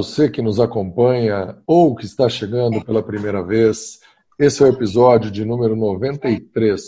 você 0.00 0.30
que 0.30 0.40
nos 0.40 0.58
acompanha 0.58 1.58
ou 1.66 1.94
que 1.94 2.06
está 2.06 2.26
chegando 2.26 2.82
pela 2.82 3.02
primeira 3.02 3.42
vez. 3.42 4.00
Esse 4.38 4.62
é 4.62 4.66
o 4.66 4.70
episódio 4.70 5.30
de 5.30 5.44
número 5.44 5.76
93. 5.76 6.80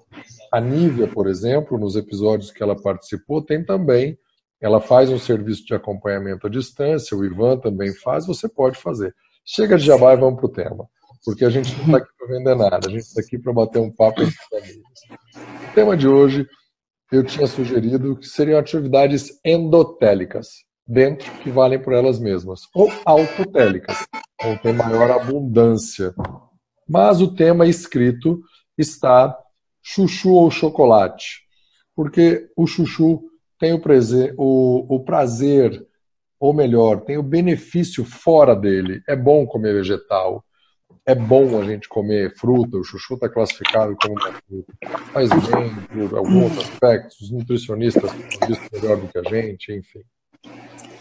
A 0.52 0.60
Nívia, 0.60 1.06
por 1.06 1.26
exemplo, 1.26 1.76
nos 1.76 1.96
episódios 1.96 2.50
que 2.50 2.62
ela 2.62 2.80
participou, 2.80 3.42
tem 3.42 3.64
também 3.64 4.16
ela 4.60 4.80
faz 4.80 5.10
um 5.10 5.18
serviço 5.18 5.66
de 5.66 5.74
acompanhamento 5.74 6.46
à 6.46 6.50
distância, 6.50 7.14
o 7.14 7.22
Ivan 7.22 7.58
também 7.58 7.92
faz, 7.92 8.26
você 8.26 8.48
pode 8.48 8.78
fazer. 8.78 9.14
Chega 9.44 9.76
de 9.76 9.84
jabá 9.84 10.14
e 10.14 10.16
vamos 10.16 10.36
para 10.36 10.46
o 10.46 10.52
tema, 10.52 10.88
porque 11.24 11.44
a 11.44 11.50
gente 11.50 11.74
não 11.76 11.84
está 11.86 11.96
aqui 11.98 12.10
para 12.18 12.28
vender 12.28 12.54
nada, 12.54 12.86
a 12.86 12.90
gente 12.90 13.02
está 13.02 13.20
aqui 13.20 13.38
para 13.38 13.52
bater 13.52 13.80
um 13.80 13.90
papo 13.90 14.22
entre 14.22 14.36
amigos. 14.52 15.00
O 15.70 15.74
tema 15.74 15.96
de 15.96 16.06
hoje 16.06 16.46
eu 17.10 17.24
tinha 17.24 17.46
sugerido 17.46 18.16
que 18.16 18.26
seriam 18.26 18.58
atividades 18.58 19.40
endotélicas, 19.44 20.48
dentro 20.86 21.30
que 21.38 21.50
valem 21.50 21.80
por 21.80 21.92
elas 21.92 22.18
mesmas, 22.18 22.62
ou 22.74 22.90
autotélicas, 23.06 23.96
onde 24.42 24.62
tem 24.62 24.72
maior 24.72 25.10
abundância. 25.10 26.14
Mas 26.88 27.20
o 27.20 27.34
tema 27.34 27.66
escrito 27.66 28.40
está 28.76 29.36
chuchu 29.82 30.32
ou 30.32 30.50
chocolate, 30.50 31.42
porque 31.94 32.50
o 32.56 32.66
chuchu 32.66 33.22
tem 33.58 33.72
o 33.72 33.80
prazer, 33.80 34.34
o, 34.36 34.96
o 34.96 35.04
prazer, 35.04 35.86
ou 36.38 36.52
melhor, 36.52 37.02
tem 37.02 37.16
o 37.16 37.22
benefício 37.22 38.04
fora 38.04 38.54
dele. 38.54 39.02
É 39.08 39.16
bom 39.16 39.46
comer 39.46 39.74
vegetal, 39.74 40.44
é 41.06 41.14
bom 41.14 41.60
a 41.60 41.64
gente 41.64 41.88
comer 41.88 42.34
fruta, 42.34 42.78
o 42.78 42.84
chuchu 42.84 43.14
está 43.14 43.28
classificado 43.28 43.94
como 44.00 44.14
uma 44.14 44.32
fruta. 44.32 44.72
Faz 45.12 45.28
bem 45.28 46.08
por 46.08 46.16
alguns 46.16 46.56
aspectos, 46.58 47.20
os 47.20 47.30
nutricionistas 47.30 48.10
dizem 48.46 48.68
melhor 48.72 48.96
do 48.96 49.08
que 49.08 49.18
a 49.18 49.22
gente, 49.22 49.72
enfim. 49.72 50.02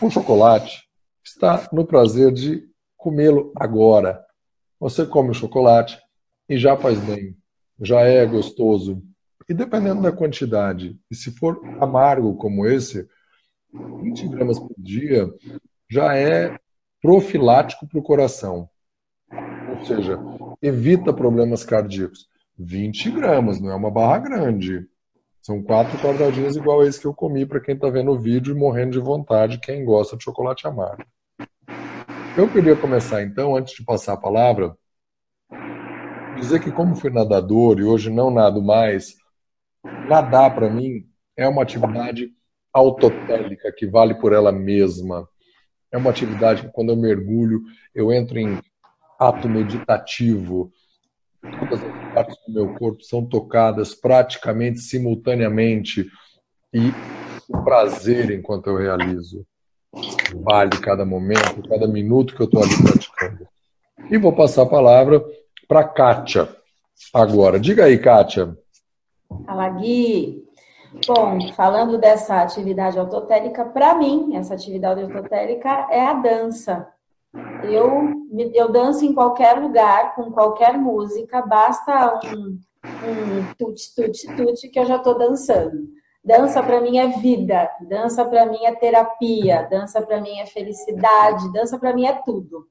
O 0.02 0.09
chocolate 0.09 0.84
está 1.24 1.69
no 1.72 1.86
prazer 1.86 2.31
de 2.34 2.68
comê-lo 2.97 3.53
agora. 3.56 4.24
Você 4.80 5.06
come 5.06 5.30
o 5.30 5.34
chocolate 5.34 5.97
e 6.50 6.58
já 6.58 6.75
faz 6.75 7.00
bem, 7.00 7.38
já 7.80 8.02
é 8.02 8.25
gostoso, 8.25 9.02
e 9.47 9.53
dependendo 9.53 10.02
da 10.02 10.12
quantidade, 10.12 10.97
e 11.09 11.16
se 11.16 11.31
for 11.31 11.62
amargo 11.80 12.35
como 12.35 12.66
esse, 12.66 13.08
20 13.74 14.28
gramas 14.28 14.59
por 14.59 14.74
dia 14.78 15.30
já 15.90 16.16
é 16.16 16.58
profilático 17.02 17.88
para 17.88 18.00
o 18.00 18.03
coração. 18.03 18.70
Ou 19.78 19.85
seja, 19.85 20.19
evita 20.61 21.13
problemas 21.13 21.63
cardíacos. 21.63 22.28
20 22.57 23.11
gramas, 23.11 23.59
não 23.59 23.72
é 23.72 23.75
uma 23.75 23.89
barra 23.89 24.19
grande. 24.19 24.88
São 25.41 25.61
quatro 25.61 25.97
quadradinhos 26.00 26.56
igual 26.56 26.81
a 26.81 26.88
esse 26.88 27.01
que 27.01 27.07
eu 27.07 27.13
comi 27.13 27.45
para 27.45 27.59
quem 27.59 27.75
está 27.75 27.89
vendo 27.89 28.11
o 28.11 28.19
vídeo 28.19 28.56
e 28.56 28.57
morrendo 28.57 28.91
de 28.91 29.00
vontade, 29.00 29.59
quem 29.59 29.84
gosta 29.84 30.16
de 30.16 30.23
chocolate 30.23 30.67
amargo. 30.67 31.03
Eu 32.38 32.50
queria 32.51 32.75
começar 32.75 33.22
então, 33.23 33.56
antes 33.56 33.75
de 33.75 33.84
passar 33.84 34.13
a 34.13 34.17
palavra, 34.17 34.75
dizer 36.38 36.61
que 36.61 36.72
como 36.72 36.95
fui 36.95 37.09
nadador 37.09 37.79
e 37.79 37.84
hoje 37.84 38.09
não 38.09 38.31
nado 38.31 38.61
mais, 38.61 39.17
Nadar, 40.07 40.55
para 40.55 40.69
mim, 40.69 41.05
é 41.35 41.47
uma 41.47 41.61
atividade 41.61 42.31
autotélica, 42.72 43.72
que 43.72 43.85
vale 43.85 44.16
por 44.16 44.31
ela 44.31 44.51
mesma. 44.51 45.28
É 45.91 45.97
uma 45.97 46.09
atividade 46.09 46.63
que, 46.63 46.72
quando 46.72 46.90
eu 46.90 46.95
mergulho, 46.95 47.61
eu 47.94 48.11
entro 48.11 48.40
em 48.40 48.59
ato 49.19 49.50
meditativo. 49.50 50.72
Todas 51.41 51.84
as 51.84 52.13
partes 52.13 52.38
do 52.47 52.53
meu 52.53 52.74
corpo 52.75 53.03
são 53.03 53.25
tocadas 53.25 53.94
praticamente 53.94 54.79
simultaneamente 54.79 56.09
e 56.74 56.91
o 57.50 57.63
prazer 57.63 58.31
enquanto 58.31 58.68
eu 58.68 58.78
realizo. 58.78 59.46
Vale 60.34 60.79
cada 60.79 61.06
momento, 61.06 61.68
cada 61.68 61.88
minuto 61.88 62.35
que 62.35 62.41
eu 62.41 62.46
estou 62.46 62.63
ali 62.63 62.81
praticando. 62.81 63.47
E 64.09 64.18
vou 64.18 64.34
passar 64.34 64.63
a 64.63 64.68
palavra 64.68 65.23
para 65.68 65.84
Kátia 65.84 66.50
agora. 67.13 67.59
Diga 67.59 67.85
aí, 67.85 67.97
Kátia, 68.00 68.57
Fala, 69.46 69.69
Gui. 69.69 70.44
Bom, 71.07 71.52
falando 71.53 71.97
dessa 71.97 72.41
atividade 72.41 73.00
autotélica, 73.00 73.66
para 73.66 73.96
mim, 73.96 74.35
essa 74.35 74.53
atividade 74.53 75.02
autotélica 75.02 75.88
é 75.90 76.06
a 76.06 76.13
dança. 76.13 76.88
Eu, 77.64 78.10
eu 78.54 78.72
danço 78.72 79.06
em 79.06 79.14
qualquer 79.14 79.60
lugar, 79.60 80.16
com 80.16 80.32
qualquer 80.32 80.78
música, 80.78 81.42
basta 81.42 82.20
um, 82.26 82.60
um 82.86 83.54
tute, 83.58 83.96
tute, 83.96 84.36
tute 84.36 84.70
que 84.70 84.80
eu 84.80 84.86
já 84.86 84.98
estou 84.98 85.18
dançando. 85.18 85.88
Dança 86.24 86.64
para 86.64 86.80
mim 86.80 86.98
é 86.98 87.08
vida, 87.08 87.70
dança 87.82 88.24
para 88.24 88.46
mim 88.46 88.64
é 88.64 88.74
terapia, 88.76 89.68
dança 89.70 90.02
para 90.02 90.22
mim 90.22 90.40
é 90.40 90.46
felicidade, 90.46 91.52
dança 91.52 91.78
para 91.78 91.94
mim 91.94 92.06
é 92.06 92.14
tudo. 92.14 92.68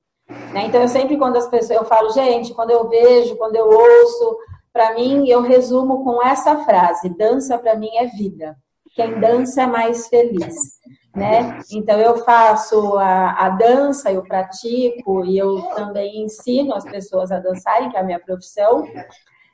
Né? 0.52 0.66
Então 0.66 0.80
eu 0.80 0.88
sempre 0.88 1.18
quando 1.18 1.36
as 1.36 1.48
pessoas 1.48 1.78
eu 1.78 1.84
falo, 1.84 2.10
gente, 2.12 2.54
quando 2.54 2.70
eu 2.70 2.88
vejo, 2.88 3.36
quando 3.36 3.56
eu 3.56 3.66
ouço 3.68 4.38
para 4.72 4.94
mim, 4.94 5.28
eu 5.28 5.42
resumo 5.42 6.02
com 6.02 6.22
essa 6.26 6.64
frase: 6.64 7.10
dança 7.10 7.58
para 7.58 7.76
mim 7.76 7.90
é 7.96 8.06
vida. 8.06 8.56
Quem 8.94 9.18
dança 9.20 9.62
é 9.62 9.66
mais 9.66 10.08
feliz. 10.08 10.80
Né? 11.14 11.60
Então 11.70 11.98
eu 12.00 12.24
faço 12.24 12.96
a, 12.96 13.32
a, 13.32 13.48
dança, 13.50 14.10
eu 14.10 14.22
pratico 14.22 15.24
e 15.26 15.36
eu 15.36 15.60
também 15.74 16.24
ensino 16.24 16.74
as 16.74 16.84
pessoas 16.84 17.30
a 17.30 17.38
dançarem, 17.38 17.90
que 17.90 17.96
é 17.96 18.00
a 18.00 18.04
minha 18.04 18.18
profissão, 18.18 18.88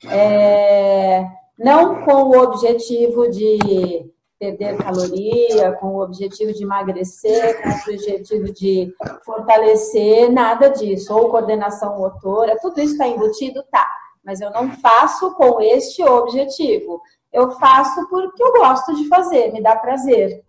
é, 0.09 1.27
não 1.59 2.05
com 2.05 2.23
o 2.23 2.39
objetivo 2.39 3.29
de 3.29 4.09
perder 4.39 4.77
caloria, 4.77 5.73
com 5.81 5.97
o 5.97 6.03
objetivo 6.03 6.53
de 6.53 6.63
emagrecer, 6.63 7.61
com 7.61 7.71
o 7.71 7.95
objetivo 7.95 8.53
de 8.53 8.95
fortalecer, 9.25 10.31
nada 10.31 10.69
disso, 10.69 11.13
ou 11.13 11.29
coordenação 11.29 11.99
motora, 11.99 12.57
tudo 12.61 12.81
isso 12.81 12.93
está 12.93 13.09
embutido, 13.09 13.65
tá 13.69 13.89
mas 14.29 14.43
eu 14.43 14.51
não 14.51 14.71
faço 14.73 15.35
com 15.37 15.59
este 15.59 16.05
objetivo. 16.05 17.01
Eu 17.33 17.51
faço 17.53 18.09
porque 18.09 18.43
eu 18.43 18.53
gosto 18.53 18.95
de 18.95 19.09
fazer, 19.09 19.53
me 19.53 19.63
dá 19.63 19.77
prazer. 19.77 20.43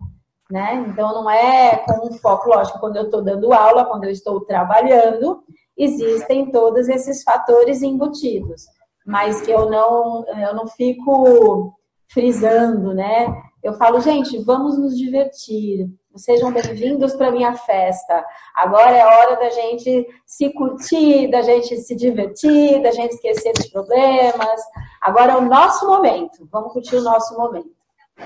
Né? 0.50 0.84
Então 0.88 1.14
não 1.14 1.30
é 1.30 1.76
com 1.76 2.08
um 2.08 2.12
foco, 2.14 2.48
lógico, 2.48 2.80
quando 2.80 2.96
eu 2.96 3.04
estou 3.04 3.22
dando 3.22 3.52
aula, 3.52 3.84
quando 3.84 4.04
eu 4.04 4.10
estou 4.10 4.40
trabalhando, 4.40 5.44
existem 5.76 6.50
todos 6.50 6.88
esses 6.88 7.22
fatores 7.22 7.82
embutidos, 7.82 8.64
mas 9.06 9.40
que 9.42 9.50
eu 9.50 9.70
não, 9.70 10.24
eu 10.26 10.54
não 10.54 10.66
fico 10.66 11.72
frisando, 12.08 12.92
né? 12.92 13.28
eu 13.62 13.74
falo, 13.74 14.00
gente, 14.00 14.38
vamos 14.38 14.78
nos 14.78 14.96
divertir. 14.96 15.86
Sejam 16.16 16.50
bem-vindos 16.50 17.14
para 17.14 17.30
minha 17.30 17.54
festa. 17.54 18.24
Agora 18.54 18.96
é 18.96 19.04
hora 19.04 19.36
da 19.36 19.50
gente 19.50 20.06
se 20.26 20.50
curtir, 20.54 21.30
da 21.30 21.42
gente 21.42 21.76
se 21.76 21.94
divertir, 21.94 22.82
da 22.82 22.90
gente 22.90 23.12
esquecer 23.12 23.52
dos 23.52 23.68
problemas. 23.68 24.60
Agora 25.00 25.32
é 25.32 25.36
o 25.36 25.48
nosso 25.48 25.86
momento. 25.86 26.48
Vamos 26.50 26.72
curtir 26.72 26.96
o 26.96 27.02
nosso 27.02 27.36
momento. 27.36 27.70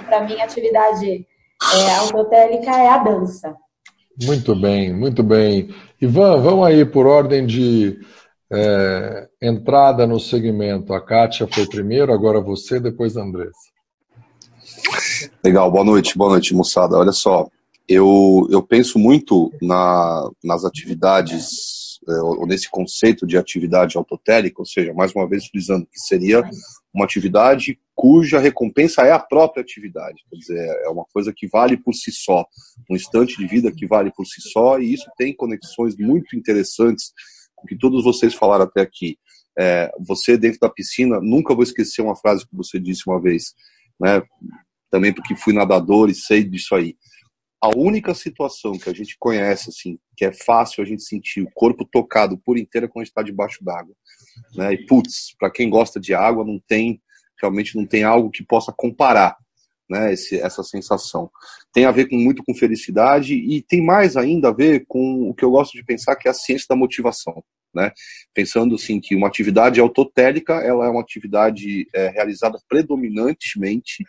Para 0.06 0.24
mim, 0.24 0.40
a 0.40 0.44
atividade 0.44 1.26
é, 1.74 1.94
autotélica 1.96 2.70
é 2.70 2.88
a 2.88 2.98
dança. 2.98 3.54
Muito 4.22 4.54
bem, 4.54 4.92
muito 4.92 5.22
bem. 5.22 5.74
Ivan, 6.00 6.40
vamos 6.40 6.66
aí 6.66 6.84
por 6.84 7.06
ordem 7.06 7.46
de 7.46 7.98
é, 8.50 9.28
entrada 9.40 10.06
no 10.06 10.20
segmento. 10.20 10.92
A 10.92 11.00
Kátia 11.00 11.48
foi 11.52 11.66
primeiro, 11.66 12.12
agora 12.12 12.40
você, 12.40 12.78
depois 12.78 13.16
a 13.16 13.22
Andressa. 13.22 13.74
Legal, 15.44 15.70
boa 15.70 15.84
noite, 15.84 16.16
boa 16.16 16.30
noite, 16.30 16.54
moçada. 16.54 16.96
Olha 16.96 17.12
só, 17.12 17.48
eu, 17.88 18.46
eu 18.50 18.62
penso 18.62 18.98
muito 18.98 19.52
na, 19.60 20.30
nas 20.42 20.64
atividades, 20.64 21.44
é, 21.44 21.83
ou 22.06 22.46
nesse 22.46 22.70
conceito 22.70 23.26
de 23.26 23.36
atividade 23.36 23.96
autotélica, 23.96 24.60
ou 24.60 24.66
seja, 24.66 24.92
mais 24.92 25.12
uma 25.14 25.28
vez 25.28 25.46
frisando 25.46 25.86
que 25.86 25.98
seria 25.98 26.42
uma 26.92 27.04
atividade 27.04 27.78
cuja 27.94 28.38
recompensa 28.38 29.02
é 29.02 29.12
a 29.12 29.18
própria 29.18 29.62
atividade. 29.62 30.22
Quer 30.28 30.36
dizer, 30.36 30.82
é 30.84 30.88
uma 30.88 31.04
coisa 31.12 31.32
que 31.34 31.46
vale 31.48 31.76
por 31.76 31.94
si 31.94 32.12
só, 32.12 32.46
um 32.90 32.96
instante 32.96 33.36
de 33.36 33.46
vida 33.46 33.72
que 33.72 33.86
vale 33.86 34.12
por 34.14 34.26
si 34.26 34.40
só, 34.40 34.78
e 34.78 34.92
isso 34.92 35.10
tem 35.16 35.34
conexões 35.34 35.96
muito 35.96 36.36
interessantes 36.36 37.12
com 37.54 37.64
o 37.64 37.68
que 37.68 37.78
todos 37.78 38.04
vocês 38.04 38.34
falaram 38.34 38.64
até 38.64 38.80
aqui. 38.80 39.18
É, 39.58 39.90
você 40.00 40.36
dentro 40.36 40.58
da 40.60 40.68
piscina, 40.68 41.20
nunca 41.20 41.54
vou 41.54 41.62
esquecer 41.62 42.02
uma 42.02 42.16
frase 42.16 42.46
que 42.46 42.56
você 42.56 42.78
disse 42.80 43.02
uma 43.06 43.20
vez, 43.20 43.54
né? 44.00 44.22
também 44.90 45.12
porque 45.12 45.34
fui 45.34 45.52
nadador 45.52 46.08
e 46.08 46.14
sei 46.14 46.44
disso 46.44 46.74
aí. 46.74 46.96
A 47.64 47.70
única 47.74 48.12
situação 48.12 48.78
que 48.78 48.90
a 48.90 48.92
gente 48.92 49.16
conhece, 49.18 49.70
assim, 49.70 49.98
que 50.14 50.26
é 50.26 50.30
fácil 50.30 50.82
a 50.82 50.86
gente 50.86 51.02
sentir 51.02 51.40
o 51.40 51.50
corpo 51.54 51.82
tocado 51.82 52.36
por 52.36 52.58
inteiro 52.58 52.84
é 52.84 52.88
quando 52.90 53.00
a 53.00 53.04
gente 53.04 53.12
está 53.12 53.22
debaixo 53.22 53.64
d'água. 53.64 53.94
Né? 54.54 54.74
E, 54.74 54.84
putz, 54.84 55.34
para 55.38 55.50
quem 55.50 55.70
gosta 55.70 55.98
de 55.98 56.12
água, 56.12 56.44
não 56.44 56.60
tem, 56.68 57.00
realmente 57.40 57.74
não 57.74 57.86
tem 57.86 58.04
algo 58.04 58.30
que 58.30 58.44
possa 58.44 58.70
comparar 58.70 59.38
né, 59.88 60.12
esse, 60.12 60.38
essa 60.38 60.62
sensação. 60.62 61.30
Tem 61.72 61.86
a 61.86 61.90
ver 61.90 62.06
com, 62.10 62.16
muito 62.16 62.44
com 62.44 62.54
felicidade 62.54 63.34
e 63.34 63.62
tem 63.62 63.82
mais 63.82 64.14
ainda 64.14 64.50
a 64.50 64.52
ver 64.52 64.84
com 64.86 65.30
o 65.30 65.34
que 65.34 65.42
eu 65.42 65.50
gosto 65.50 65.72
de 65.72 65.82
pensar 65.82 66.16
que 66.16 66.28
é 66.28 66.32
a 66.32 66.34
ciência 66.34 66.66
da 66.68 66.76
motivação. 66.76 67.42
Né? 67.74 67.90
Pensando 68.34 68.74
assim 68.74 69.00
que 69.00 69.16
uma 69.16 69.26
atividade 69.26 69.80
autotélica 69.80 70.52
ela 70.56 70.84
é 70.84 70.90
uma 70.90 71.00
atividade 71.00 71.88
é, 71.94 72.08
realizada 72.08 72.58
predominantemente 72.68 74.04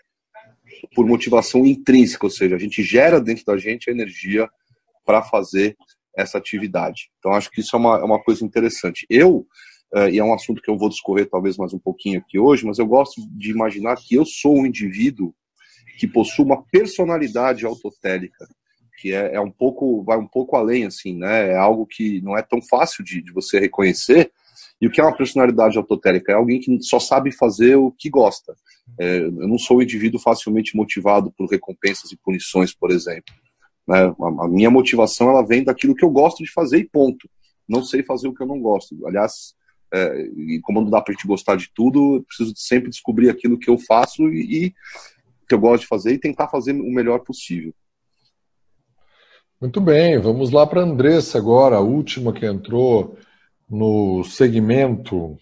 por 0.93 1.05
motivação 1.05 1.65
intrínseca, 1.65 2.25
ou 2.25 2.29
seja, 2.29 2.55
a 2.55 2.59
gente 2.59 2.83
gera 2.83 3.19
dentro 3.19 3.45
da 3.45 3.57
gente 3.57 3.89
a 3.89 3.93
energia 3.93 4.49
para 5.05 5.21
fazer 5.21 5.75
essa 6.15 6.37
atividade. 6.37 7.09
Então, 7.19 7.33
acho 7.33 7.49
que 7.51 7.61
isso 7.61 7.75
é 7.75 7.79
uma, 7.79 7.99
é 7.99 8.03
uma 8.03 8.21
coisa 8.21 8.43
interessante. 8.45 9.05
Eu, 9.09 9.45
uh, 9.93 10.09
e 10.09 10.17
é 10.17 10.23
um 10.23 10.33
assunto 10.33 10.61
que 10.61 10.69
eu 10.69 10.77
vou 10.77 10.89
discorrer 10.89 11.29
talvez 11.29 11.57
mais 11.57 11.73
um 11.73 11.79
pouquinho 11.79 12.19
aqui 12.19 12.39
hoje, 12.39 12.65
mas 12.65 12.79
eu 12.79 12.87
gosto 12.87 13.21
de 13.31 13.51
imaginar 13.51 13.97
que 13.97 14.15
eu 14.15 14.25
sou 14.25 14.57
um 14.57 14.65
indivíduo 14.65 15.33
que 15.97 16.07
possui 16.07 16.45
uma 16.45 16.63
personalidade 16.63 17.65
autotélica, 17.65 18.47
que 18.97 19.13
é, 19.13 19.35
é, 19.35 19.41
um 19.41 19.51
pouco, 19.51 20.03
vai 20.03 20.17
um 20.17 20.27
pouco 20.27 20.55
além, 20.55 20.85
assim, 20.85 21.15
né? 21.15 21.51
É 21.51 21.55
algo 21.55 21.85
que 21.85 22.21
não 22.21 22.37
é 22.37 22.41
tão 22.41 22.61
fácil 22.61 23.03
de, 23.03 23.21
de 23.21 23.31
você 23.31 23.59
reconhecer, 23.59 24.31
e 24.81 24.87
o 24.87 24.91
que 24.91 24.99
é 24.99 25.03
uma 25.03 25.15
personalidade 25.15 25.77
autotélica? 25.77 26.31
É 26.31 26.35
alguém 26.35 26.59
que 26.59 26.81
só 26.81 26.99
sabe 26.99 27.31
fazer 27.31 27.75
o 27.75 27.91
que 27.91 28.09
gosta. 28.09 28.55
É, 28.99 29.19
eu 29.19 29.47
não 29.47 29.57
sou 29.57 29.77
um 29.77 29.81
indivíduo 29.81 30.19
facilmente 30.19 30.75
motivado 30.75 31.31
por 31.31 31.49
recompensas 31.49 32.11
e 32.11 32.17
punições, 32.17 32.73
por 32.73 32.91
exemplo. 32.91 33.33
Né? 33.87 33.99
A, 33.99 34.45
a, 34.45 34.47
minha 34.47 34.69
motivação 34.69 35.29
ela 35.29 35.45
vem 35.45 35.63
daquilo 35.63 35.95
que 35.95 36.03
eu 36.03 36.09
gosto 36.09 36.43
de 36.43 36.51
fazer 36.51 36.77
e 36.77 36.89
ponto. 36.89 37.29
Não 37.67 37.83
sei 37.83 38.03
fazer 38.03 38.27
o 38.27 38.33
que 38.33 38.43
eu 38.43 38.47
não 38.47 38.59
gosto. 38.59 38.95
Aliás, 39.07 39.55
é, 39.93 40.27
como 40.63 40.81
não 40.81 40.89
dá 40.89 41.01
para 41.01 41.13
gente 41.13 41.27
gostar 41.27 41.55
de 41.55 41.69
tudo, 41.73 42.17
eu 42.17 42.23
preciso 42.23 42.53
sempre 42.55 42.89
descobrir 42.89 43.29
aquilo 43.29 43.57
que 43.57 43.69
eu 43.69 43.77
faço 43.77 44.27
e, 44.29 44.65
e 44.65 44.73
que 45.47 45.55
eu 45.55 45.59
gosto 45.59 45.83
de 45.83 45.87
fazer 45.87 46.13
e 46.13 46.19
tentar 46.19 46.49
fazer 46.49 46.73
o 46.73 46.91
melhor 46.91 47.19
possível. 47.19 47.73
Muito 49.61 49.79
bem, 49.79 50.19
vamos 50.19 50.51
lá 50.51 50.67
para 50.67 50.81
a 50.81 50.83
Andressa 50.83 51.37
agora, 51.37 51.77
a 51.77 51.81
última 51.81 52.33
que 52.33 52.45
entrou 52.45 53.17
no 53.69 54.23
segmento. 54.23 55.37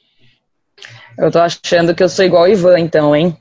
Eu 1.17 1.31
tô 1.31 1.39
achando 1.39 1.93
que 1.93 2.03
eu 2.03 2.09
sou 2.09 2.25
igual 2.25 2.43
o 2.43 2.47
Ivan, 2.47 2.79
então, 2.79 3.15
hein? 3.15 3.37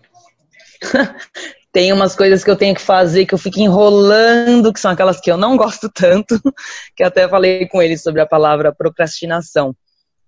Tem 1.72 1.90
umas 1.90 2.14
coisas 2.14 2.44
que 2.44 2.50
eu 2.50 2.56
tenho 2.56 2.74
que 2.74 2.82
fazer 2.82 3.24
que 3.24 3.32
eu 3.32 3.38
fico 3.38 3.58
enrolando, 3.58 4.72
que 4.72 4.78
são 4.78 4.90
aquelas 4.90 5.18
que 5.18 5.30
eu 5.30 5.38
não 5.38 5.56
gosto 5.56 5.88
tanto, 5.88 6.38
que 6.94 7.02
até 7.02 7.26
falei 7.26 7.66
com 7.66 7.80
ele 7.80 7.96
sobre 7.96 8.20
a 8.20 8.26
palavra 8.26 8.74
procrastinação. 8.74 9.74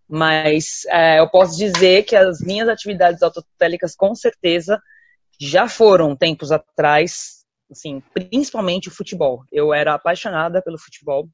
Mas 0.09 0.87
é, 0.89 1.19
eu 1.19 1.29
posso 1.29 1.59
dizer 1.59 2.05
que 2.05 2.17
as 2.17 2.41
minhas 2.41 2.67
atividades 2.67 3.23
autotélicas, 3.23 3.95
com 3.95 4.15
certeza, 4.15 4.81
já 5.39 5.69
foram 5.69 6.17
tempos 6.17 6.51
atrás, 6.51 7.45
assim, 7.71 8.03
principalmente 8.15 8.89
o 8.89 8.95
futebol. 8.95 9.43
Eu 9.53 9.75
era 9.75 9.93
apaixonada 9.93 10.63
pelo 10.63 10.79
futebol, 10.79 11.29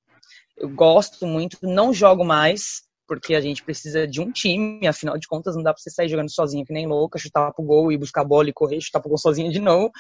eu 0.56 0.68
gosto 0.68 1.24
muito, 1.24 1.56
não 1.62 1.92
jogo 1.92 2.24
mais, 2.24 2.82
porque 3.10 3.34
a 3.34 3.40
gente 3.40 3.64
precisa 3.64 4.06
de 4.06 4.20
um 4.20 4.30
time, 4.30 4.86
afinal 4.86 5.18
de 5.18 5.26
contas 5.26 5.56
não 5.56 5.64
dá 5.64 5.74
pra 5.74 5.82
você 5.82 5.90
sair 5.90 6.08
jogando 6.08 6.30
sozinho 6.30 6.64
que 6.64 6.72
nem 6.72 6.86
louca, 6.86 7.18
chutar 7.18 7.52
pro 7.52 7.64
gol 7.64 7.90
e 7.90 7.98
buscar 7.98 8.20
a 8.20 8.24
bola 8.24 8.48
e 8.48 8.52
correr, 8.52 8.80
chutar 8.80 9.00
pro 9.00 9.08
gol 9.08 9.18
sozinho 9.18 9.50
de 9.50 9.58
novo. 9.58 9.90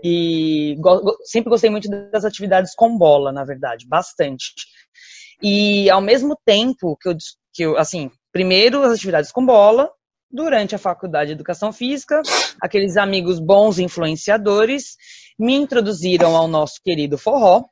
E 0.00 0.76
sempre 1.24 1.50
gostei 1.50 1.70
muito 1.70 1.90
das 2.12 2.24
atividades 2.24 2.72
com 2.72 2.96
bola, 2.96 3.32
na 3.32 3.42
verdade, 3.42 3.84
bastante. 3.84 4.54
E 5.42 5.90
ao 5.90 6.00
mesmo 6.00 6.38
tempo 6.46 6.96
que 7.00 7.08
eu, 7.08 7.16
que 7.52 7.62
eu 7.64 7.76
assim, 7.76 8.12
primeiro 8.30 8.80
as 8.84 8.92
atividades 8.92 9.32
com 9.32 9.44
bola, 9.44 9.90
durante 10.30 10.72
a 10.72 10.78
faculdade 10.78 11.30
de 11.30 11.32
educação 11.32 11.72
física, 11.72 12.22
aqueles 12.62 12.96
amigos 12.96 13.40
bons 13.40 13.80
influenciadores 13.80 14.94
me 15.36 15.56
introduziram 15.56 16.36
ao 16.36 16.46
nosso 16.46 16.80
querido 16.80 17.18
forró, 17.18 17.64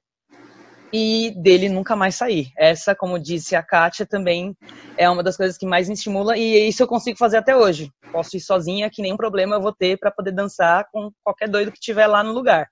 e 0.97 1.33
dele 1.33 1.69
nunca 1.69 1.97
mais 1.97 2.15
sair. 2.15 2.53
Essa, 2.57 2.95
como 2.95 3.19
disse 3.19 3.57
a 3.57 3.63
Kátia, 3.65 4.07
também 4.07 4.57
é 4.97 5.11
uma 5.11 5.25
das 5.25 5.37
coisas 5.37 5.59
que 5.59 5.67
mais 5.67 5.89
me 5.89 5.95
estimula 5.95 6.39
e 6.39 6.69
isso 6.69 6.85
eu 6.85 6.87
consigo 6.87 7.19
fazer 7.19 7.39
até 7.39 7.57
hoje. 7.57 7.91
Posso 8.13 8.37
ir 8.37 8.41
sozinha, 8.41 8.89
que 8.89 9.03
nenhum 9.03 9.17
problema 9.17 9.57
eu 9.57 9.61
vou 9.61 9.73
ter 9.73 9.99
para 9.99 10.13
poder 10.13 10.31
dançar 10.31 10.89
com 10.93 11.11
qualquer 11.25 11.49
doido 11.49 11.73
que 11.73 11.81
tiver 11.81 12.07
lá 12.07 12.23
no 12.23 12.33
lugar. 12.33 12.69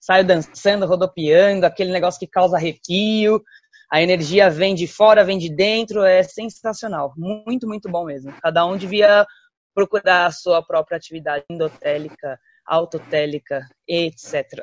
Saio 0.00 0.26
dançando, 0.26 0.84
rodopiando, 0.84 1.64
aquele 1.64 1.92
negócio 1.92 2.18
que 2.18 2.26
causa 2.26 2.56
arrepio, 2.56 3.40
a 3.88 4.02
energia 4.02 4.50
vem 4.50 4.74
de 4.74 4.88
fora, 4.88 5.24
vem 5.24 5.38
de 5.38 5.48
dentro, 5.48 6.02
é 6.02 6.24
sensacional. 6.24 7.12
Muito, 7.16 7.68
muito 7.68 7.88
bom 7.88 8.04
mesmo. 8.04 8.34
Cada 8.42 8.66
um 8.66 8.76
devia 8.76 9.24
procurar 9.72 10.26
a 10.26 10.32
sua 10.32 10.60
própria 10.60 10.96
atividade 10.96 11.44
endotélica, 11.48 12.36
autotélica, 12.66 13.60
etc. 13.86 14.60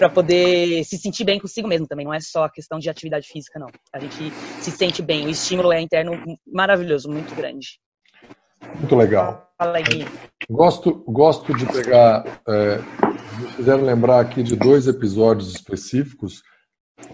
para 0.00 0.08
poder 0.08 0.82
se 0.84 0.96
sentir 0.96 1.24
bem 1.24 1.38
consigo 1.38 1.68
mesmo 1.68 1.86
também. 1.86 2.06
Não 2.06 2.14
é 2.14 2.20
só 2.20 2.44
a 2.44 2.50
questão 2.50 2.78
de 2.78 2.88
atividade 2.88 3.28
física, 3.28 3.58
não. 3.58 3.68
A 3.92 3.98
gente 3.98 4.32
se 4.62 4.70
sente 4.70 5.02
bem. 5.02 5.26
O 5.26 5.28
estímulo 5.28 5.70
é 5.74 5.80
interno 5.80 6.12
maravilhoso, 6.46 7.10
muito 7.10 7.34
grande. 7.34 7.78
Muito 8.78 8.96
legal. 8.96 9.46
Fala 9.58 9.76
aí. 9.76 10.06
Gosto, 10.48 11.04
gosto 11.06 11.54
de 11.54 11.66
pegar. 11.66 12.40
É, 12.48 12.78
me 13.38 13.48
fizeram 13.56 13.82
lembrar 13.82 14.20
aqui 14.20 14.42
de 14.42 14.56
dois 14.56 14.88
episódios 14.88 15.54
específicos. 15.54 16.42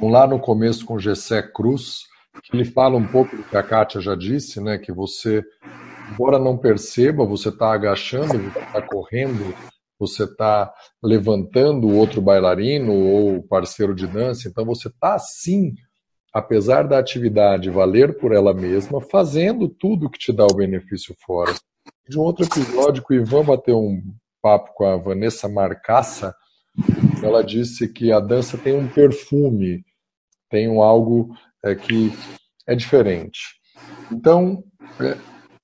Um 0.00 0.09
lá 0.09 0.25
no 0.25 0.38
começo 0.38 0.87
com 0.87 0.97
Gessé 0.97 1.43
Cruz, 1.43 2.02
que 2.45 2.57
ele 2.57 2.64
fala 2.64 2.97
um 2.97 3.07
pouco 3.07 3.37
do 3.37 3.43
que 3.43 3.57
a 3.57 3.64
Kátia 3.64 4.00
já 4.00 4.14
disse, 4.14 4.61
né? 4.61 4.78
Que 4.78 4.93
você, 4.93 5.43
embora 6.12 6.38
não 6.38 6.57
perceba, 6.57 7.26
você 7.26 7.49
está 7.49 7.73
agachando, 7.73 8.38
você 8.38 8.61
está 8.61 8.81
correndo, 8.83 9.52
você 9.98 10.24
está 10.24 10.72
levantando 11.02 11.86
o 11.86 11.96
outro 11.96 12.20
bailarino 12.20 12.92
ou 12.92 13.42
parceiro 13.42 13.94
de 13.94 14.06
dança, 14.06 14.48
então 14.48 14.64
você 14.64 14.88
está 14.88 15.18
sim, 15.18 15.74
apesar 16.32 16.86
da 16.86 16.98
atividade 16.98 17.70
valer 17.70 18.18
por 18.18 18.32
ela 18.32 18.52
mesma, 18.52 19.00
fazendo 19.00 19.68
tudo 19.68 20.10
que 20.10 20.18
te 20.18 20.32
dá 20.32 20.44
o 20.44 20.54
benefício 20.54 21.14
fora. 21.24 21.54
De 22.08 22.18
um 22.18 22.22
outro 22.22 22.44
episódio 22.44 23.02
que 23.04 23.14
o 23.14 23.16
Ivan 23.16 23.44
bateu 23.44 23.78
um 23.78 24.02
papo 24.42 24.72
com 24.74 24.84
a 24.84 24.96
Vanessa 24.96 25.48
Marcaça, 25.48 26.34
ela 27.22 27.42
disse 27.42 27.88
que 27.88 28.12
a 28.12 28.20
dança 28.20 28.58
tem 28.58 28.76
um 28.76 28.86
perfume, 28.86 29.82
tem 30.50 30.68
um 30.68 30.82
algo 30.82 31.34
é, 31.64 31.74
que 31.74 32.12
é 32.66 32.74
diferente. 32.74 33.40
Então, 34.12 34.62
é, 35.00 35.16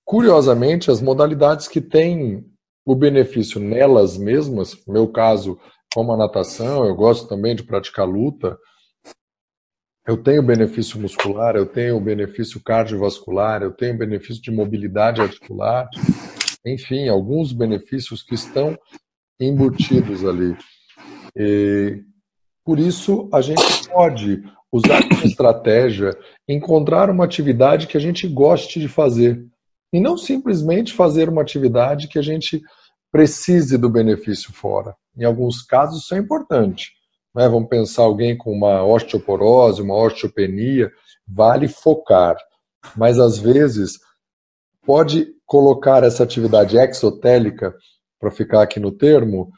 curiosamente, 0.04 0.90
as 0.90 1.00
modalidades 1.00 1.68
que 1.68 1.80
têm 1.80 2.44
o 2.84 2.94
benefício 2.94 3.60
nelas 3.60 4.16
mesmas, 4.16 4.76
meu 4.86 5.08
caso, 5.08 5.58
como 5.94 6.12
a 6.12 6.16
natação, 6.16 6.84
eu 6.84 6.94
gosto 6.94 7.28
também 7.28 7.54
de 7.54 7.62
praticar 7.62 8.06
luta, 8.06 8.58
eu 10.06 10.16
tenho 10.16 10.42
benefício 10.42 11.00
muscular, 11.00 11.54
eu 11.54 11.66
tenho 11.66 12.00
benefício 12.00 12.60
cardiovascular, 12.60 13.62
eu 13.62 13.70
tenho 13.70 13.96
benefício 13.96 14.42
de 14.42 14.50
mobilidade 14.50 15.20
articular, 15.20 15.88
enfim, 16.66 17.08
alguns 17.08 17.52
benefícios 17.52 18.22
que 18.22 18.34
estão 18.34 18.76
embutidos 19.38 20.24
ali. 20.24 20.56
E, 21.36 22.02
por 22.64 22.78
isso, 22.78 23.28
a 23.32 23.40
gente 23.40 23.88
pode 23.88 24.42
usar 24.72 25.06
como 25.08 25.24
estratégia 25.24 26.16
encontrar 26.48 27.10
uma 27.10 27.24
atividade 27.24 27.86
que 27.86 27.96
a 27.96 28.00
gente 28.00 28.26
goste 28.26 28.80
de 28.80 28.88
fazer. 28.88 29.44
E 29.92 30.00
não 30.00 30.16
simplesmente 30.16 30.94
fazer 30.94 31.28
uma 31.28 31.42
atividade 31.42 32.08
que 32.08 32.18
a 32.18 32.22
gente 32.22 32.62
precise 33.10 33.76
do 33.76 33.90
benefício 33.90 34.52
fora. 34.52 34.96
Em 35.16 35.24
alguns 35.24 35.62
casos, 35.62 36.04
isso 36.04 36.14
é 36.14 36.18
importante. 36.18 36.92
Né? 37.34 37.48
Vamos 37.48 37.68
pensar 37.68 38.02
alguém 38.02 38.36
com 38.36 38.52
uma 38.52 38.82
osteoporose, 38.84 39.82
uma 39.82 39.96
osteopenia, 39.96 40.90
vale 41.28 41.68
focar. 41.68 42.36
Mas, 42.96 43.18
às 43.18 43.38
vezes, 43.38 43.98
pode 44.84 45.28
colocar 45.46 46.02
essa 46.02 46.22
atividade 46.22 46.78
exotélica, 46.78 47.74
para 48.18 48.30
ficar 48.30 48.62
aqui 48.62 48.78
no 48.78 48.92
termo, 48.92 49.50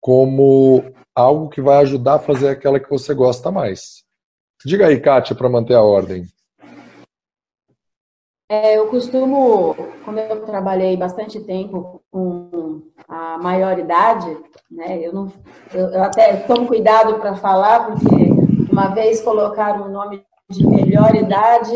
como 0.00 0.82
algo 1.12 1.48
que 1.48 1.60
vai 1.60 1.78
ajudar 1.82 2.14
a 2.14 2.18
fazer 2.20 2.48
aquela 2.48 2.78
que 2.78 2.88
você 2.88 3.12
gosta 3.12 3.50
mais. 3.50 4.04
Diga 4.64 4.86
aí, 4.86 5.00
Kátia, 5.00 5.34
para 5.34 5.48
manter 5.48 5.74
a 5.74 5.82
ordem. 5.82 6.24
É, 8.52 8.76
eu 8.76 8.86
costumo, 8.88 9.74
como 10.04 10.18
eu 10.18 10.44
trabalhei 10.44 10.94
bastante 10.94 11.40
tempo 11.40 12.02
com 12.10 12.82
a 13.08 13.38
maioridade, 13.38 14.28
né, 14.70 14.98
eu, 15.00 15.10
não, 15.10 15.32
eu, 15.72 15.86
eu 15.86 16.02
até 16.02 16.36
tomo 16.36 16.66
cuidado 16.66 17.18
para 17.18 17.34
falar, 17.34 17.86
porque 17.86 18.70
uma 18.70 18.88
vez 18.88 19.22
colocaram 19.22 19.86
o 19.86 19.88
nome 19.88 20.22
de 20.50 20.66
melhor 20.66 21.14
idade 21.14 21.72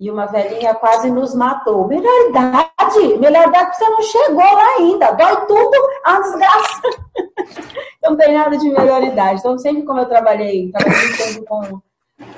e 0.00 0.10
uma 0.10 0.24
velhinha 0.24 0.74
quase 0.74 1.10
nos 1.10 1.34
matou. 1.34 1.86
Melhor 1.88 2.30
idade, 2.30 3.18
melhor 3.18 3.46
idade, 3.46 3.76
você 3.76 3.86
não 3.90 4.02
chegou 4.02 4.36
lá 4.36 4.76
ainda, 4.78 5.10
dói 5.10 5.46
tudo, 5.46 5.76
a 6.06 6.20
desgraça. 6.20 6.82
não 8.02 8.16
tem 8.16 8.32
nada 8.32 8.56
de 8.56 8.70
melhor 8.70 9.02
idade. 9.02 9.40
Então, 9.40 9.58
sempre 9.58 9.82
como 9.82 10.00
eu 10.00 10.06
trabalhei, 10.06 10.72
trabalhei 10.72 11.44
com, 11.46 11.82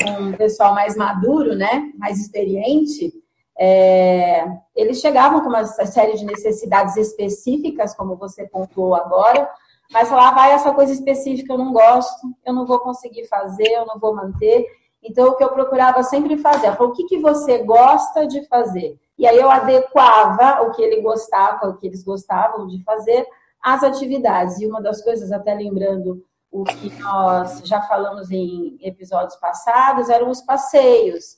com 0.02 0.23
um 0.23 0.33
pessoal 0.33 0.75
mais 0.75 0.97
maduro, 0.97 1.55
né, 1.55 1.93
mais 1.97 2.19
experiente, 2.19 3.12
é, 3.59 4.47
eles 4.75 5.01
chegavam 5.01 5.41
com 5.41 5.49
uma 5.49 5.65
série 5.65 6.17
de 6.17 6.25
necessidades 6.25 6.97
específicas, 6.97 7.95
como 7.95 8.17
você 8.17 8.47
pontuou 8.47 8.95
agora, 8.95 9.51
mas 9.91 10.09
falava, 10.09 10.43
ah, 10.43 10.49
essa 10.49 10.73
coisa 10.73 10.93
específica 10.93 11.53
eu 11.53 11.59
não 11.59 11.73
gosto, 11.73 12.29
eu 12.45 12.53
não 12.53 12.67
vou 12.67 12.81
conseguir 12.81 13.27
fazer, 13.27 13.69
eu 13.69 13.87
não 13.87 13.99
vou 13.99 14.15
manter. 14.15 14.67
Então, 15.03 15.29
o 15.29 15.37
que 15.37 15.45
eu 15.45 15.51
procurava 15.51 16.03
sempre 16.03 16.37
fazer, 16.37 16.71
o 16.81 16.93
que, 16.93 17.05
que 17.05 17.19
você 17.19 17.59
gosta 17.59 18.27
de 18.27 18.45
fazer? 18.47 18.99
E 19.19 19.27
aí 19.27 19.39
eu 19.39 19.51
adequava 19.51 20.63
o 20.63 20.73
que 20.73 20.83
ele 20.83 21.01
gostava, 21.01 21.69
o 21.69 21.77
que 21.77 21.87
eles 21.87 22.03
gostavam 22.03 22.67
de 22.67 22.83
fazer, 22.83 23.27
às 23.63 23.83
atividades. 23.83 24.61
E 24.61 24.67
uma 24.67 24.83
das 24.83 25.03
coisas, 25.03 25.33
até 25.33 25.55
lembrando 25.55 26.25
o 26.51 26.65
que 26.65 26.93
nós 27.01 27.63
já 27.65 27.81
falamos 27.83 28.31
em 28.31 28.77
episódios 28.81 29.37
passados, 29.37 30.11
eram 30.11 30.31
os 30.31 30.43
passeios. 30.43 31.37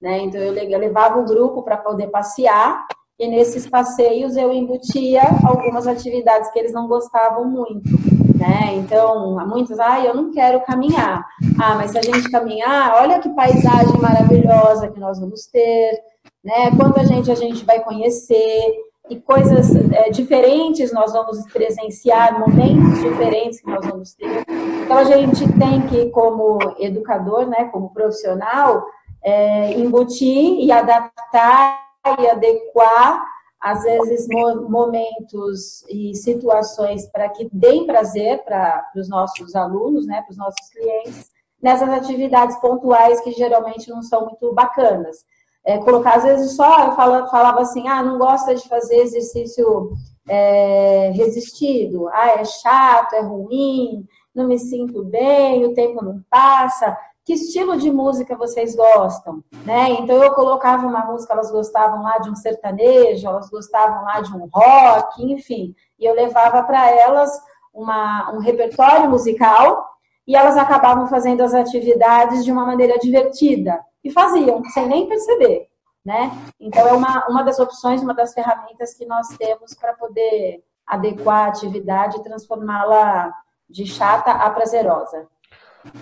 Né? 0.00 0.20
Então, 0.20 0.40
eu 0.40 0.78
levava 0.78 1.18
o 1.18 1.24
grupo 1.24 1.62
para 1.62 1.76
poder 1.76 2.08
passear, 2.08 2.86
e 3.18 3.26
nesses 3.26 3.68
passeios 3.68 4.36
eu 4.36 4.52
embutia 4.52 5.22
algumas 5.44 5.88
atividades 5.88 6.50
que 6.52 6.58
eles 6.58 6.72
não 6.72 6.86
gostavam 6.86 7.44
muito. 7.44 7.90
Né? 8.38 8.76
Então, 8.76 9.36
há 9.40 9.44
muitos, 9.44 9.80
ah, 9.80 9.98
eu 9.98 10.14
não 10.14 10.30
quero 10.30 10.60
caminhar. 10.60 11.26
Ah, 11.60 11.74
mas 11.74 11.90
se 11.90 11.98
a 11.98 12.02
gente 12.02 12.30
caminhar, 12.30 12.94
olha 12.94 13.18
que 13.18 13.28
paisagem 13.30 14.00
maravilhosa 14.00 14.88
que 14.88 15.00
nós 15.00 15.18
vamos 15.18 15.46
ter, 15.46 16.00
né? 16.44 16.70
Quanta 16.76 17.04
gente 17.04 17.32
a 17.32 17.34
gente 17.34 17.64
vai 17.64 17.82
conhecer 17.82 18.72
e 19.10 19.16
coisas 19.16 19.74
é, 19.74 20.10
diferentes 20.10 20.92
nós 20.92 21.12
vamos 21.12 21.44
presenciar, 21.52 22.38
momentos 22.38 23.00
diferentes 23.00 23.60
que 23.60 23.68
nós 23.68 23.84
vamos 23.84 24.14
ter. 24.14 24.44
Então, 24.84 24.96
a 24.96 25.04
gente 25.04 25.44
tem 25.58 25.82
que, 25.88 26.10
como 26.10 26.58
educador, 26.78 27.46
né, 27.46 27.64
como 27.72 27.92
profissional, 27.92 28.84
é, 29.22 29.72
embutir 29.72 30.60
e 30.60 30.70
adaptar 30.70 31.88
e 32.18 32.26
adequar, 32.28 33.22
às 33.60 33.82
vezes, 33.82 34.26
momentos 34.68 35.84
e 35.88 36.14
situações 36.14 37.06
para 37.10 37.28
que 37.28 37.48
deem 37.52 37.86
prazer 37.86 38.44
para 38.44 38.88
os 38.96 39.08
nossos 39.08 39.54
alunos, 39.54 40.06
né, 40.06 40.22
para 40.22 40.30
os 40.30 40.38
nossos 40.38 40.68
clientes, 40.70 41.30
nessas 41.60 41.88
atividades 41.88 42.56
pontuais 42.60 43.20
que 43.20 43.32
geralmente 43.32 43.90
não 43.90 44.00
são 44.02 44.26
muito 44.26 44.54
bacanas. 44.54 45.18
É, 45.64 45.76
colocar, 45.78 46.16
às 46.16 46.22
vezes, 46.22 46.56
só 46.56 46.86
eu 46.86 46.92
falava, 46.92 47.26
falava 47.28 47.60
assim, 47.60 47.88
ah, 47.88 48.02
não 48.02 48.16
gosta 48.16 48.54
de 48.54 48.66
fazer 48.68 48.98
exercício 48.98 49.90
é, 50.28 51.10
resistido, 51.14 52.08
ah, 52.08 52.28
é 52.38 52.44
chato, 52.44 53.14
é 53.14 53.20
ruim, 53.20 54.06
não 54.34 54.46
me 54.46 54.58
sinto 54.58 55.04
bem, 55.04 55.64
o 55.64 55.74
tempo 55.74 56.02
não 56.02 56.22
passa 56.30 56.96
que 57.28 57.34
estilo 57.34 57.76
de 57.76 57.92
música 57.92 58.34
vocês 58.38 58.74
gostam, 58.74 59.44
né? 59.66 59.90
Então 59.90 60.16
eu 60.24 60.32
colocava 60.32 60.86
uma 60.86 61.04
música, 61.04 61.34
elas 61.34 61.50
gostavam 61.50 62.02
lá 62.02 62.16
de 62.16 62.30
um 62.30 62.34
sertanejo, 62.34 63.28
elas 63.28 63.50
gostavam 63.50 64.02
lá 64.02 64.22
de 64.22 64.34
um 64.34 64.48
rock, 64.50 65.30
enfim, 65.30 65.74
e 65.98 66.06
eu 66.06 66.14
levava 66.14 66.62
para 66.62 66.90
elas 66.90 67.30
uma, 67.70 68.30
um 68.32 68.38
repertório 68.38 69.10
musical 69.10 69.90
e 70.26 70.34
elas 70.34 70.56
acabavam 70.56 71.06
fazendo 71.06 71.42
as 71.42 71.52
atividades 71.52 72.46
de 72.46 72.50
uma 72.50 72.64
maneira 72.64 72.98
divertida 72.98 73.78
e 74.02 74.10
faziam 74.10 74.64
sem 74.70 74.86
nem 74.86 75.06
perceber, 75.06 75.68
né? 76.02 76.32
Então 76.58 76.88
é 76.88 76.94
uma, 76.94 77.26
uma 77.28 77.42
das 77.42 77.58
opções, 77.58 78.02
uma 78.02 78.14
das 78.14 78.32
ferramentas 78.32 78.94
que 78.94 79.04
nós 79.04 79.28
temos 79.36 79.74
para 79.74 79.92
poder 79.92 80.64
adequar 80.86 81.44
a 81.44 81.48
atividade 81.48 82.16
e 82.16 82.22
transformá-la 82.22 83.34
de 83.68 83.84
chata 83.84 84.30
a 84.30 84.48
prazerosa. 84.48 85.28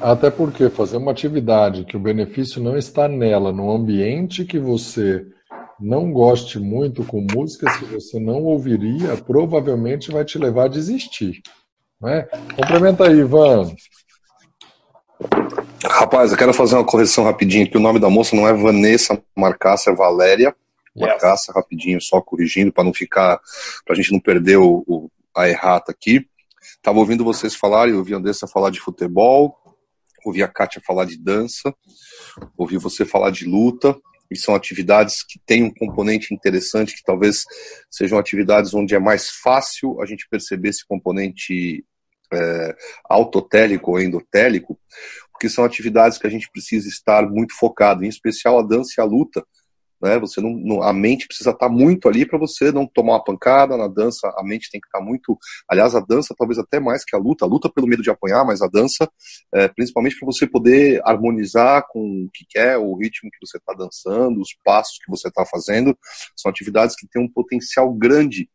Até 0.01 0.31
porque 0.31 0.69
fazer 0.71 0.97
uma 0.97 1.13
atividade 1.13 1.85
que 1.85 1.97
o 1.97 2.01
benefício 2.01 2.63
não 2.63 2.77
está 2.77 3.09
nela, 3.09 3.53
num 3.53 3.71
ambiente 3.71 4.45
que 4.45 4.59
você 4.59 5.27
não 5.79 6.11
goste 6.11 6.59
muito, 6.59 7.05
com 7.05 7.27
músicas 7.35 7.77
que 7.77 7.85
você 7.85 8.19
não 8.19 8.43
ouviria, 8.45 9.17
provavelmente 9.17 10.11
vai 10.11 10.25
te 10.25 10.39
levar 10.39 10.65
a 10.65 10.69
desistir. 10.69 11.43
Não 12.01 12.09
é? 12.09 12.23
Complementa 12.57 13.07
aí, 13.07 13.19
Ivan. 13.19 13.75
Rapaz, 15.85 16.33
eu 16.33 16.39
quero 16.39 16.53
fazer 16.53 16.75
uma 16.75 16.85
correção 16.85 17.25
rapidinho, 17.25 17.71
que 17.71 17.77
o 17.77 17.81
nome 17.81 17.99
da 17.99 18.11
moça 18.11 18.35
não 18.35 18.47
é 18.47 18.53
Vanessa 18.53 19.21
Marcaça, 19.35 19.91
é 19.91 19.95
Valéria 19.95 20.55
Marcaça, 20.95 21.53
rapidinho, 21.53 22.01
só 22.01 22.21
corrigindo, 22.21 22.73
para 22.73 22.85
não 22.85 22.93
ficar, 22.93 23.39
para 23.85 23.95
a 23.95 23.97
gente 23.97 24.13
não 24.13 24.21
perder 24.21 24.57
o, 24.57 24.83
o, 24.87 25.11
a 25.35 25.49
errata 25.49 25.93
aqui. 25.93 26.27
Estava 26.77 26.99
ouvindo 26.99 27.25
vocês 27.25 27.55
falarem, 27.55 27.93
eu 27.93 27.99
ouvi 27.99 28.15
a 28.15 28.17
Andressa 28.17 28.47
falar 28.47 28.71
de 28.71 28.81
futebol, 28.81 29.59
ouvi 30.29 30.43
a 30.43 30.49
Kátia 30.49 30.83
falar 30.85 31.05
de 31.05 31.19
dança, 31.19 31.75
ouvi 32.57 32.77
você 32.77 33.05
falar 33.05 33.31
de 33.31 33.47
luta, 33.47 33.97
e 34.31 34.37
são 34.37 34.55
atividades 34.55 35.23
que 35.23 35.39
têm 35.47 35.63
um 35.63 35.73
componente 35.73 36.35
interessante, 36.35 36.97
que 36.97 37.05
talvez 37.05 37.45
sejam 37.91 38.19
atividades 38.19 38.75
onde 38.75 38.95
é 38.95 38.99
mais 38.99 39.31
fácil 39.31 40.01
a 40.01 40.07
gente 40.07 40.27
perceber 40.29 40.71
esse 40.71 40.85
componente 40.87 41.85
é, 42.33 42.77
autotélico 43.09 43.93
ou 43.93 44.01
endotélico, 44.01 44.79
porque 45.31 45.49
são 45.49 45.65
atividades 45.65 46.19
que 46.19 46.27
a 46.27 46.31
gente 46.31 46.51
precisa 46.51 46.89
estar 46.89 47.29
muito 47.29 47.55
focado, 47.57 48.05
em 48.05 48.09
especial 48.09 48.59
a 48.59 48.63
dança 48.63 48.95
e 48.99 49.01
a 49.01 49.05
luta, 49.05 49.47
né? 50.07 50.19
Você 50.21 50.41
não, 50.41 50.51
não, 50.51 50.83
a 50.83 50.93
mente 50.93 51.27
precisa 51.27 51.51
estar 51.51 51.69
muito 51.69 52.09
ali 52.09 52.25
para 52.25 52.39
você 52.39 52.71
não 52.71 52.87
tomar 52.87 53.15
uma 53.15 53.25
pancada 53.25 53.77
na 53.77 53.89
dança. 53.89 54.33
A 54.37 54.45
mente 54.45 54.71
tem 54.71 54.81
que 54.81 54.87
estar 54.87 55.01
muito. 55.01 55.37
Aliás, 55.69 55.95
a 55.95 56.01
dança 56.01 56.35
talvez 56.37 56.59
até 56.59 56.79
mais 56.79 57.05
que 57.05 57.17
a 57.17 57.19
luta. 57.19 57.45
A 57.45 57.49
luta 57.49 57.69
pelo 57.69 57.87
medo 57.87 58.03
de 58.03 58.11
apanhar, 58.11 58.45
mas 58.45 58.63
a 58.63 58.69
dança, 58.69 59.09
é, 59.55 59.69
principalmente 59.69 60.17
para 60.19 60.27
você 60.27 60.47
poder 60.47 61.01
harmonizar 61.05 61.85
com 61.91 62.01
o 62.01 62.31
que 62.33 62.45
quer, 62.49 62.79
o 62.79 62.95
ritmo 62.97 63.31
que 63.31 63.45
você 63.45 63.59
está 63.59 63.75
dançando, 63.75 64.41
os 64.41 64.57
passos 64.65 64.99
que 65.05 65.11
você 65.11 65.29
está 65.29 65.45
fazendo, 65.45 65.97
são 66.37 66.51
atividades 66.51 66.95
que 66.97 67.09
têm 67.09 67.23
um 67.23 67.31
potencial 67.31 67.93
grande 67.93 68.49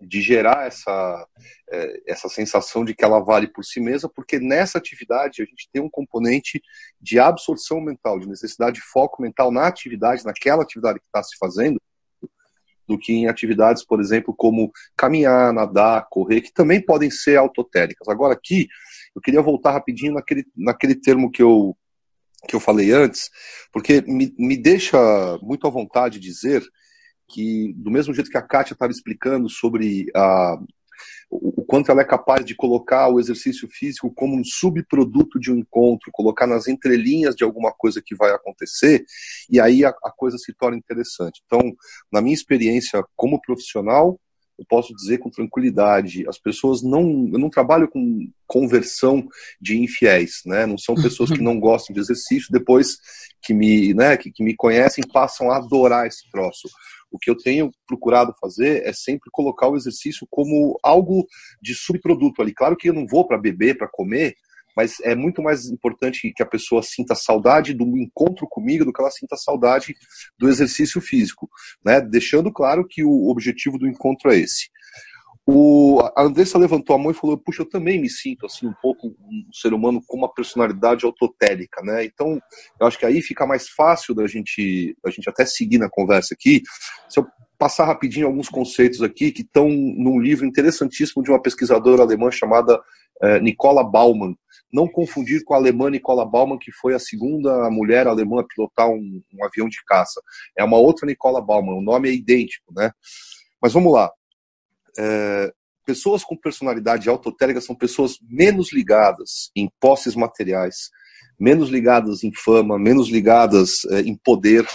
de 0.00 0.20
gerar 0.20 0.66
essa, 0.66 1.26
é, 1.70 2.02
essa 2.06 2.28
sensação 2.28 2.84
de 2.84 2.94
que 2.94 3.04
ela 3.04 3.20
vale 3.20 3.48
por 3.48 3.64
si 3.64 3.80
mesma, 3.80 4.10
porque 4.14 4.38
nessa 4.38 4.78
atividade 4.78 5.42
a 5.42 5.44
gente 5.44 5.68
tem 5.72 5.82
um 5.82 5.90
componente 5.90 6.62
de 7.00 7.18
absorção 7.18 7.80
mental, 7.80 8.18
de 8.18 8.28
necessidade 8.28 8.76
de 8.76 8.82
foco 8.82 9.22
mental 9.22 9.50
na 9.50 9.66
atividade, 9.66 10.24
naquela 10.24 10.62
atividade 10.62 11.00
que 11.00 11.06
está 11.06 11.22
se 11.22 11.36
fazendo, 11.38 11.80
do 12.86 12.98
que 12.98 13.12
em 13.12 13.26
atividades, 13.26 13.84
por 13.84 14.00
exemplo, 14.00 14.34
como 14.34 14.70
caminhar, 14.96 15.52
nadar, 15.52 16.06
correr, 16.08 16.40
que 16.40 16.52
também 16.52 16.80
podem 16.80 17.10
ser 17.10 17.36
autotéricas. 17.36 18.08
Agora 18.08 18.34
aqui, 18.34 18.68
eu 19.14 19.20
queria 19.20 19.42
voltar 19.42 19.72
rapidinho 19.72 20.14
naquele, 20.14 20.44
naquele 20.56 20.94
termo 20.94 21.30
que 21.30 21.42
eu, 21.42 21.76
que 22.46 22.54
eu 22.54 22.60
falei 22.60 22.92
antes, 22.92 23.28
porque 23.72 24.02
me, 24.02 24.32
me 24.38 24.56
deixa 24.56 24.96
muito 25.42 25.66
à 25.66 25.70
vontade 25.70 26.20
dizer 26.20 26.62
que, 27.28 27.74
do 27.76 27.90
mesmo 27.90 28.14
jeito 28.14 28.30
que 28.30 28.38
a 28.38 28.42
Kátia 28.42 28.74
estava 28.74 28.92
explicando 28.92 29.48
sobre 29.48 30.06
a, 30.14 30.58
o, 31.30 31.64
quanto 31.64 31.90
ela 31.90 32.02
é 32.02 32.04
capaz 32.04 32.44
de 32.44 32.54
colocar 32.54 33.08
o 33.08 33.18
exercício 33.18 33.68
físico 33.68 34.12
como 34.14 34.36
um 34.36 34.44
subproduto 34.44 35.38
de 35.38 35.52
um 35.52 35.58
encontro, 35.58 36.10
colocar 36.12 36.46
nas 36.46 36.68
entrelinhas 36.68 37.34
de 37.34 37.44
alguma 37.44 37.72
coisa 37.72 38.02
que 38.04 38.14
vai 38.14 38.30
acontecer, 38.32 39.04
e 39.50 39.60
aí 39.60 39.84
a, 39.84 39.88
a 39.88 40.10
coisa 40.10 40.38
se 40.38 40.52
torna 40.52 40.76
interessante. 40.76 41.42
Então, 41.44 41.74
na 42.12 42.20
minha 42.20 42.34
experiência 42.34 43.04
como 43.16 43.40
profissional, 43.40 44.18
eu 44.58 44.64
posso 44.66 44.94
dizer 44.94 45.18
com 45.18 45.28
tranquilidade, 45.28 46.26
as 46.26 46.38
pessoas 46.38 46.82
não, 46.82 47.28
eu 47.30 47.38
não 47.38 47.50
trabalho 47.50 47.88
com 47.88 48.30
conversão 48.46 49.26
de 49.60 49.76
infiéis, 49.78 50.40
né? 50.46 50.64
Não 50.64 50.78
são 50.78 50.94
pessoas 50.94 51.30
que 51.30 51.40
não 51.42 51.60
gostam 51.60 51.92
de 51.92 52.00
exercício, 52.00 52.48
depois 52.50 52.96
que 53.42 53.52
me, 53.52 53.92
né, 53.92 54.16
que, 54.16 54.32
que 54.32 54.42
me 54.42 54.56
conhecem, 54.56 55.04
passam 55.12 55.50
a 55.50 55.58
adorar 55.58 56.06
esse 56.06 56.30
troço. 56.30 56.68
O 57.10 57.18
que 57.18 57.30
eu 57.30 57.36
tenho 57.36 57.70
procurado 57.86 58.34
fazer 58.40 58.82
é 58.84 58.92
sempre 58.92 59.30
colocar 59.30 59.68
o 59.68 59.76
exercício 59.76 60.26
como 60.30 60.78
algo 60.82 61.26
de 61.62 61.74
subproduto 61.74 62.42
ali. 62.42 62.52
Claro 62.52 62.76
que 62.76 62.88
eu 62.88 62.94
não 62.94 63.06
vou 63.06 63.26
para 63.26 63.38
beber, 63.38 63.78
para 63.78 63.88
comer, 63.88 64.34
mas 64.76 65.00
é 65.00 65.14
muito 65.14 65.42
mais 65.42 65.66
importante 65.66 66.30
que 66.36 66.42
a 66.42 66.46
pessoa 66.46 66.82
sinta 66.82 67.14
saudade 67.14 67.72
do 67.72 67.96
encontro 67.96 68.46
comigo 68.46 68.84
do 68.84 68.92
que 68.92 69.00
ela 69.00 69.10
sinta 69.10 69.36
saudade 69.36 69.94
do 70.38 70.48
exercício 70.48 71.00
físico, 71.00 71.48
né? 71.82 72.00
Deixando 72.00 72.52
claro 72.52 72.86
que 72.86 73.02
o 73.02 73.28
objetivo 73.28 73.78
do 73.78 73.86
encontro 73.86 74.30
é 74.30 74.36
esse. 74.36 74.68
O, 75.48 76.00
a 76.16 76.24
Andressa 76.24 76.58
levantou 76.58 76.96
a 76.96 76.98
mão 76.98 77.12
e 77.12 77.14
falou: 77.14 77.38
Puxa, 77.38 77.62
eu 77.62 77.68
também 77.68 78.00
me 78.00 78.10
sinto 78.10 78.46
assim 78.46 78.66
um 78.66 78.74
pouco 78.82 79.06
um 79.06 79.48
ser 79.52 79.72
humano 79.72 80.02
com 80.04 80.16
uma 80.16 80.32
personalidade 80.32 81.06
autotélica, 81.06 81.80
né? 81.82 82.04
Então, 82.04 82.40
eu 82.80 82.86
acho 82.86 82.98
que 82.98 83.06
aí 83.06 83.22
fica 83.22 83.46
mais 83.46 83.68
fácil 83.68 84.12
da 84.12 84.26
gente, 84.26 84.96
da 85.04 85.10
gente 85.10 85.28
até 85.28 85.46
seguir 85.46 85.78
na 85.78 85.88
conversa 85.88 86.34
aqui. 86.34 86.62
Se 87.08 87.20
eu 87.20 87.26
passar 87.56 87.86
rapidinho 87.86 88.26
alguns 88.26 88.48
conceitos 88.48 89.02
aqui 89.02 89.30
que 89.30 89.42
estão 89.42 89.68
num 89.68 90.18
livro 90.18 90.44
interessantíssimo 90.44 91.22
de 91.22 91.30
uma 91.30 91.40
pesquisadora 91.40 92.02
alemã 92.02 92.30
chamada 92.30 92.78
eh, 93.22 93.40
Nicola 93.40 93.82
Baumann, 93.82 94.36
não 94.72 94.88
confundir 94.88 95.44
com 95.44 95.54
a 95.54 95.56
alemã 95.56 95.88
Nicola 95.88 96.26
Baumann, 96.26 96.58
que 96.58 96.72
foi 96.72 96.92
a 96.92 96.98
segunda 96.98 97.70
mulher 97.70 98.06
alemã 98.06 98.40
a 98.40 98.44
pilotar 98.44 98.88
um, 98.88 99.22
um 99.32 99.44
avião 99.44 99.68
de 99.68 99.78
caça. 99.86 100.20
É 100.58 100.64
uma 100.64 100.76
outra 100.76 101.06
Nicola 101.06 101.40
Baumann, 101.40 101.78
o 101.78 101.82
nome 101.82 102.08
é 102.08 102.12
idêntico, 102.12 102.74
né? 102.74 102.90
Mas 103.62 103.72
vamos 103.72 103.92
lá. 103.92 104.10
É, 104.98 105.52
pessoas 105.84 106.24
com 106.24 106.36
personalidade 106.36 107.08
autotélica 107.08 107.60
são 107.60 107.74
pessoas 107.74 108.18
menos 108.28 108.72
ligadas 108.72 109.50
em 109.54 109.70
posses 109.80 110.14
materiais, 110.14 110.90
menos 111.38 111.68
ligadas 111.68 112.24
em 112.24 112.32
fama, 112.34 112.78
menos 112.78 113.08
ligadas 113.08 113.84
é, 113.90 114.00
em 114.00 114.16
poder. 114.16 114.66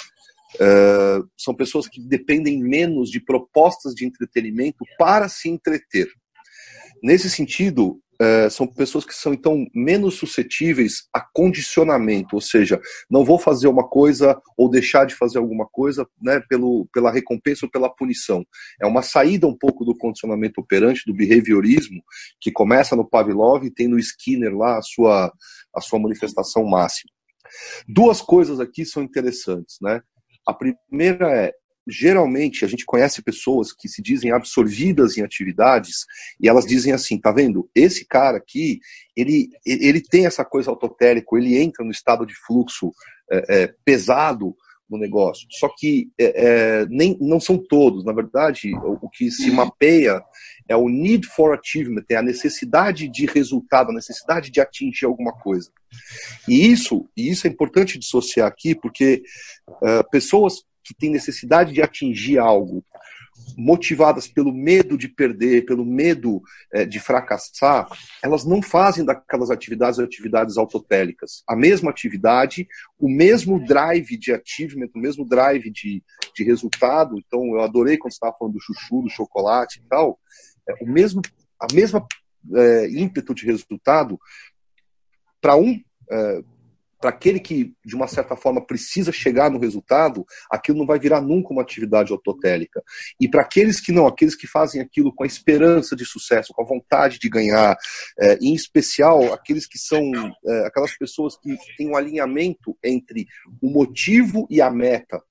É, 0.59 1.19
são 1.37 1.53
pessoas 1.53 1.87
que 1.87 2.01
dependem 2.01 2.61
menos 2.61 3.09
de 3.09 3.19
propostas 3.19 3.93
de 3.93 4.05
entretenimento 4.05 4.85
para 4.97 5.27
se 5.27 5.49
entreter. 5.49 6.07
Nesse 7.03 7.29
sentido, 7.29 7.99
é, 8.21 8.49
são 8.51 8.67
pessoas 8.67 9.03
que 9.03 9.15
são 9.15 9.33
então 9.33 9.65
menos 9.73 10.13
suscetíveis 10.13 11.07
a 11.11 11.19
condicionamento, 11.19 12.35
ou 12.35 12.41
seja, 12.41 12.79
não 13.09 13.25
vou 13.25 13.39
fazer 13.39 13.67
uma 13.67 13.87
coisa 13.87 14.39
ou 14.55 14.69
deixar 14.69 15.05
de 15.05 15.15
fazer 15.15 15.39
alguma 15.39 15.65
coisa 15.65 16.07
né, 16.21 16.39
pelo, 16.47 16.87
pela 16.93 17.11
recompensa 17.11 17.65
ou 17.65 17.71
pela 17.71 17.89
punição. 17.89 18.45
É 18.79 18.85
uma 18.85 19.01
saída 19.01 19.47
um 19.47 19.57
pouco 19.57 19.83
do 19.83 19.97
condicionamento 19.97 20.61
operante, 20.61 21.01
do 21.07 21.15
behaviorismo, 21.15 22.03
que 22.39 22.51
começa 22.51 22.95
no 22.95 23.09
Pavlov 23.09 23.65
e 23.65 23.73
tem 23.73 23.87
no 23.87 23.97
Skinner 23.97 24.55
lá 24.55 24.77
a 24.77 24.81
sua, 24.83 25.33
a 25.75 25.81
sua 25.81 25.97
manifestação 25.97 26.63
máxima. 26.63 27.09
Duas 27.87 28.21
coisas 28.21 28.59
aqui 28.59 28.85
são 28.85 29.01
interessantes, 29.01 29.77
né? 29.81 29.99
A 30.47 30.53
primeira 30.53 31.27
é 31.35 31.53
geralmente 31.91 32.63
a 32.63 32.67
gente 32.67 32.85
conhece 32.85 33.21
pessoas 33.21 33.73
que 33.73 33.89
se 33.89 34.01
dizem 34.01 34.31
absorvidas 34.31 35.17
em 35.17 35.21
atividades 35.21 36.05
e 36.39 36.47
elas 36.47 36.65
dizem 36.65 36.93
assim, 36.93 37.19
tá 37.19 37.31
vendo? 37.31 37.69
Esse 37.75 38.05
cara 38.05 38.37
aqui, 38.37 38.79
ele, 39.15 39.49
ele 39.65 40.01
tem 40.01 40.25
essa 40.25 40.45
coisa 40.45 40.71
autotérico, 40.71 41.37
ele 41.37 41.57
entra 41.57 41.83
no 41.83 41.91
estado 41.91 42.25
de 42.25 42.33
fluxo 42.33 42.91
é, 43.31 43.63
é, 43.63 43.73
pesado 43.83 44.55
no 44.89 44.97
negócio. 44.97 45.47
Só 45.51 45.69
que 45.69 46.11
é, 46.19 46.81
é, 46.81 46.85
nem, 46.87 47.17
não 47.21 47.39
são 47.39 47.57
todos. 47.57 48.03
Na 48.03 48.11
verdade, 48.11 48.75
o, 48.75 48.99
o, 49.01 49.09
que 49.09 49.31
se 49.31 49.49
mapeia 49.49 50.21
é 50.67 50.75
o 50.75 50.89
need 50.89 51.25
for 51.27 51.57
achievement, 51.57 52.03
é 52.09 52.15
a 52.15 52.21
necessidade 52.21 53.07
de 53.07 53.25
resultado, 53.25 53.91
a 53.91 53.95
necessidade 53.95 54.51
de 54.51 54.59
atingir 54.59 55.05
alguma 55.05 55.31
coisa. 55.31 55.71
E 56.47 56.67
isso, 56.69 57.09
e 57.15 57.29
isso 57.29 57.47
é 57.47 57.49
importante 57.49 57.97
dissociar 57.97 58.47
aqui, 58.47 58.75
porque 58.75 59.23
uh, 59.67 60.09
pessoas 60.11 60.63
que 60.83 60.93
têm 60.93 61.11
necessidade 61.11 61.73
de 61.73 61.81
atingir 61.81 62.39
algo, 62.39 62.83
motivadas 63.57 64.27
pelo 64.27 64.53
medo 64.53 64.97
de 64.97 65.07
perder, 65.07 65.65
pelo 65.65 65.85
medo 65.85 66.41
é, 66.71 66.85
de 66.85 66.99
fracassar, 66.99 67.87
elas 68.23 68.45
não 68.45 68.61
fazem 68.61 69.03
daquelas 69.03 69.49
atividades 69.49 69.99
atividades 69.99 70.57
autotélicas. 70.57 71.43
A 71.47 71.55
mesma 71.55 71.89
atividade, 71.89 72.67
o 72.99 73.09
mesmo 73.09 73.63
drive 73.63 74.17
de 74.17 74.33
achievement, 74.33 74.89
o 74.93 74.99
mesmo 74.99 75.25
drive 75.25 75.69
de, 75.71 76.03
de 76.35 76.43
resultado. 76.43 77.17
Então, 77.17 77.43
eu 77.55 77.61
adorei 77.61 77.97
quando 77.97 78.11
você 78.11 78.17
estava 78.17 78.35
falando 78.37 78.53
do 78.53 78.61
chuchu, 78.61 79.01
do 79.01 79.09
chocolate 79.09 79.79
e 79.79 79.87
tal. 79.87 80.19
É, 80.67 80.83
o 80.83 80.87
mesmo, 80.87 81.21
a 81.59 81.67
mesma 81.73 82.05
é, 82.55 82.89
ímpeto 82.89 83.33
de 83.33 83.45
resultado 83.45 84.19
para 85.39 85.55
um 85.55 85.79
é, 86.11 86.41
para 87.01 87.09
aquele 87.09 87.39
que, 87.39 87.73
de 87.83 87.95
uma 87.95 88.07
certa 88.07 88.35
forma, 88.35 88.65
precisa 88.65 89.11
chegar 89.11 89.49
no 89.49 89.59
resultado, 89.59 90.23
aquilo 90.49 90.77
não 90.77 90.85
vai 90.85 90.99
virar 90.99 91.19
nunca 91.19 91.51
uma 91.51 91.63
atividade 91.63 92.11
autotélica. 92.11 92.81
E 93.19 93.27
para 93.27 93.41
aqueles 93.41 93.81
que 93.81 93.91
não, 93.91 94.05
aqueles 94.05 94.35
que 94.35 94.45
fazem 94.45 94.79
aquilo 94.79 95.13
com 95.13 95.23
a 95.23 95.27
esperança 95.27 95.95
de 95.95 96.05
sucesso, 96.05 96.53
com 96.53 96.61
a 96.61 96.67
vontade 96.67 97.17
de 97.19 97.27
ganhar, 97.27 97.75
é, 98.19 98.37
em 98.39 98.53
especial 98.53 99.33
aqueles 99.33 99.65
que 99.65 99.79
são 99.79 100.01
é, 100.45 100.67
aquelas 100.67 100.95
pessoas 100.95 101.35
que 101.37 101.57
têm 101.75 101.89
um 101.89 101.97
alinhamento 101.97 102.77
entre 102.83 103.25
o 103.59 103.69
motivo 103.69 104.45
e 104.49 104.61
a 104.61 104.69
meta. 104.69 105.21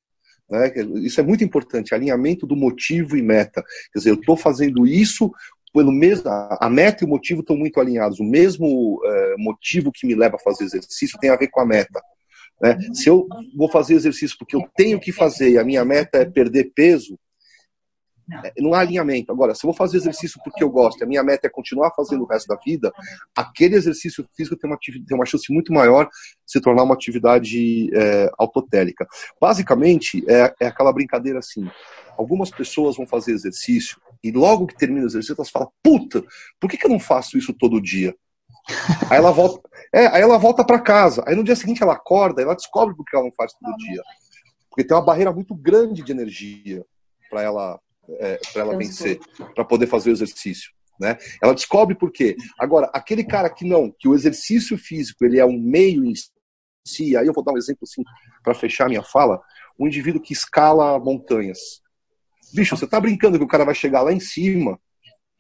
Né? 0.51 0.73
Isso 0.97 1.21
é 1.21 1.23
muito 1.23 1.45
importante, 1.45 1.95
alinhamento 1.95 2.47
do 2.47 2.57
motivo 2.57 3.17
e 3.17 3.23
meta. 3.23 3.63
Quer 3.93 4.01
dizer, 4.01 4.11
eu 4.11 4.17
estou 4.17 4.37
fazendo 4.37 4.87
isso 4.87 5.31
pelo 5.73 5.93
mesmo, 5.93 6.25
a 6.29 6.69
meta 6.69 7.05
e 7.05 7.07
o 7.07 7.11
motivo 7.11 7.41
estão 7.41 7.57
muito 7.57 7.79
alinhados. 7.81 8.19
O 8.19 8.25
mesmo 8.25 9.01
é, 9.05 9.35
motivo 9.39 9.93
que 9.93 10.07
me 10.07 10.15
leva 10.15 10.37
a 10.37 10.41
fazer 10.41 10.65
exercício 10.65 11.19
tem 11.19 11.31
a 11.31 11.37
ver 11.37 11.49
com 11.49 11.61
a 11.61 11.67
meta. 11.67 12.01
Né? 12.61 12.79
Se 12.93 13.09
eu 13.09 13.27
vou 13.57 13.71
fazer 13.71 13.95
exercício 13.95 14.37
porque 14.39 14.57
eu 14.57 14.69
tenho 14.77 15.01
que 15.01 15.13
fazer 15.13 15.51
e 15.51 15.59
a 15.59 15.65
minha 15.65 15.85
meta 15.85 16.19
é 16.19 16.25
perder 16.25 16.73
peso, 16.75 17.19
não 18.59 18.75
há 18.75 18.81
alinhamento. 18.81 19.33
Agora, 19.33 19.55
se 19.55 19.65
eu 19.65 19.69
vou 19.69 19.77
fazer 19.77 19.97
exercício 19.97 20.41
porque 20.45 20.63
eu 20.63 20.71
gosto 20.71 21.01
e 21.01 21.05
a 21.05 21.07
minha 21.07 21.23
meta 21.23 21.47
é 21.47 21.51
continuar 21.51 21.91
fazendo 21.97 22.23
o 22.23 22.27
resto 22.27 22.47
da 22.47 22.57
vida, 22.57 22.93
aquele 23.35 23.77
exercício 23.77 24.25
físico 24.37 24.57
tem 24.57 24.71
uma, 24.71 24.79
tem 24.79 25.17
uma 25.17 25.27
chance 25.27 25.53
muito 25.53 25.73
maior 25.73 26.05
de 26.07 26.11
se 26.47 26.61
tornar 26.61 26.83
uma 26.83 26.95
atividade 26.95 27.91
é, 27.95 28.31
autotélica. 28.39 29.07
Basicamente, 29.41 30.25
é, 30.29 30.55
é 30.61 30.67
aquela 30.67 30.93
brincadeira 30.93 31.41
assim: 31.41 31.69
algumas 32.17 32.51
pessoas 32.51 32.97
vão 32.97 33.07
fazer 33.07 33.33
exercício 33.33 34.01
e 34.23 34.31
logo 34.31 34.67
que 34.67 34.77
termina 34.77 35.05
o 35.05 35.09
exercício, 35.09 35.35
elas 35.37 35.51
falam: 35.51 35.71
puta, 35.83 36.25
por 36.61 36.71
que, 36.71 36.77
que 36.77 36.87
eu 36.87 36.91
não 36.91 37.01
faço 37.01 37.39
isso 37.39 37.53
todo 37.53 37.81
dia? 37.81 38.15
Aí 39.11 39.17
ela 39.17 39.31
volta, 39.31 39.69
é, 39.93 40.07
aí 40.09 40.23
ela 40.23 40.39
volta 40.39 40.65
para 40.65 40.81
casa. 40.81 41.25
Aí 41.27 41.35
no 41.35 41.45
dia 41.45 41.57
seguinte 41.57 41.83
ela 41.83 41.95
acorda, 41.95 42.43
ela 42.43 42.55
descobre 42.55 42.95
por 42.95 43.05
que 43.05 43.17
ela 43.17 43.25
não 43.25 43.33
faz 43.33 43.53
todo 43.53 43.77
dia. 43.79 44.03
Porque 44.69 44.85
tem 44.85 44.97
uma 44.97 45.05
barreira 45.05 45.33
muito 45.33 45.55
grande 45.55 46.03
de 46.03 46.13
energia 46.13 46.85
para 47.29 47.43
ela 47.43 47.81
é, 48.19 48.41
para 48.53 48.63
ela 48.63 48.77
vencer, 48.77 49.19
para 49.55 49.65
poder 49.65 49.87
fazer 49.87 50.11
o 50.11 50.13
exercício. 50.13 50.71
Né? 51.01 51.17
Ela 51.43 51.55
descobre 51.55 51.95
por 51.95 52.11
quê. 52.11 52.37
Agora, 52.59 52.91
aquele 52.93 53.25
cara 53.25 53.49
que 53.49 53.65
não, 53.65 53.91
que 53.91 54.09
o 54.09 54.15
exercício 54.15 54.77
físico 54.77 55.25
ele 55.25 55.39
é 55.39 55.47
um 55.47 55.59
meio 55.59 56.05
em 56.05 56.13
si, 56.87 57.17
aí 57.17 57.27
eu 57.27 57.33
vou 57.33 57.45
dar 57.45 57.53
um 57.53 57.59
exemplo 57.59 57.81
assim 57.85 58.03
para 58.43 58.55
fechar 58.55 58.89
minha 58.89 59.03
fala, 59.03 59.41
um 59.79 59.87
indivíduo 59.87 60.21
que 60.21 60.33
escala 60.33 60.99
montanhas. 60.99 61.80
Bicho, 62.53 62.77
você 62.77 62.87
tá 62.87 63.01
brincando 63.01 63.39
que 63.39 63.45
o 63.45 63.49
cara 63.49 63.65
vai 63.65 63.75
chegar 63.75 64.03
lá 64.03 64.13
em 64.13 64.21
cima, 64.21 64.79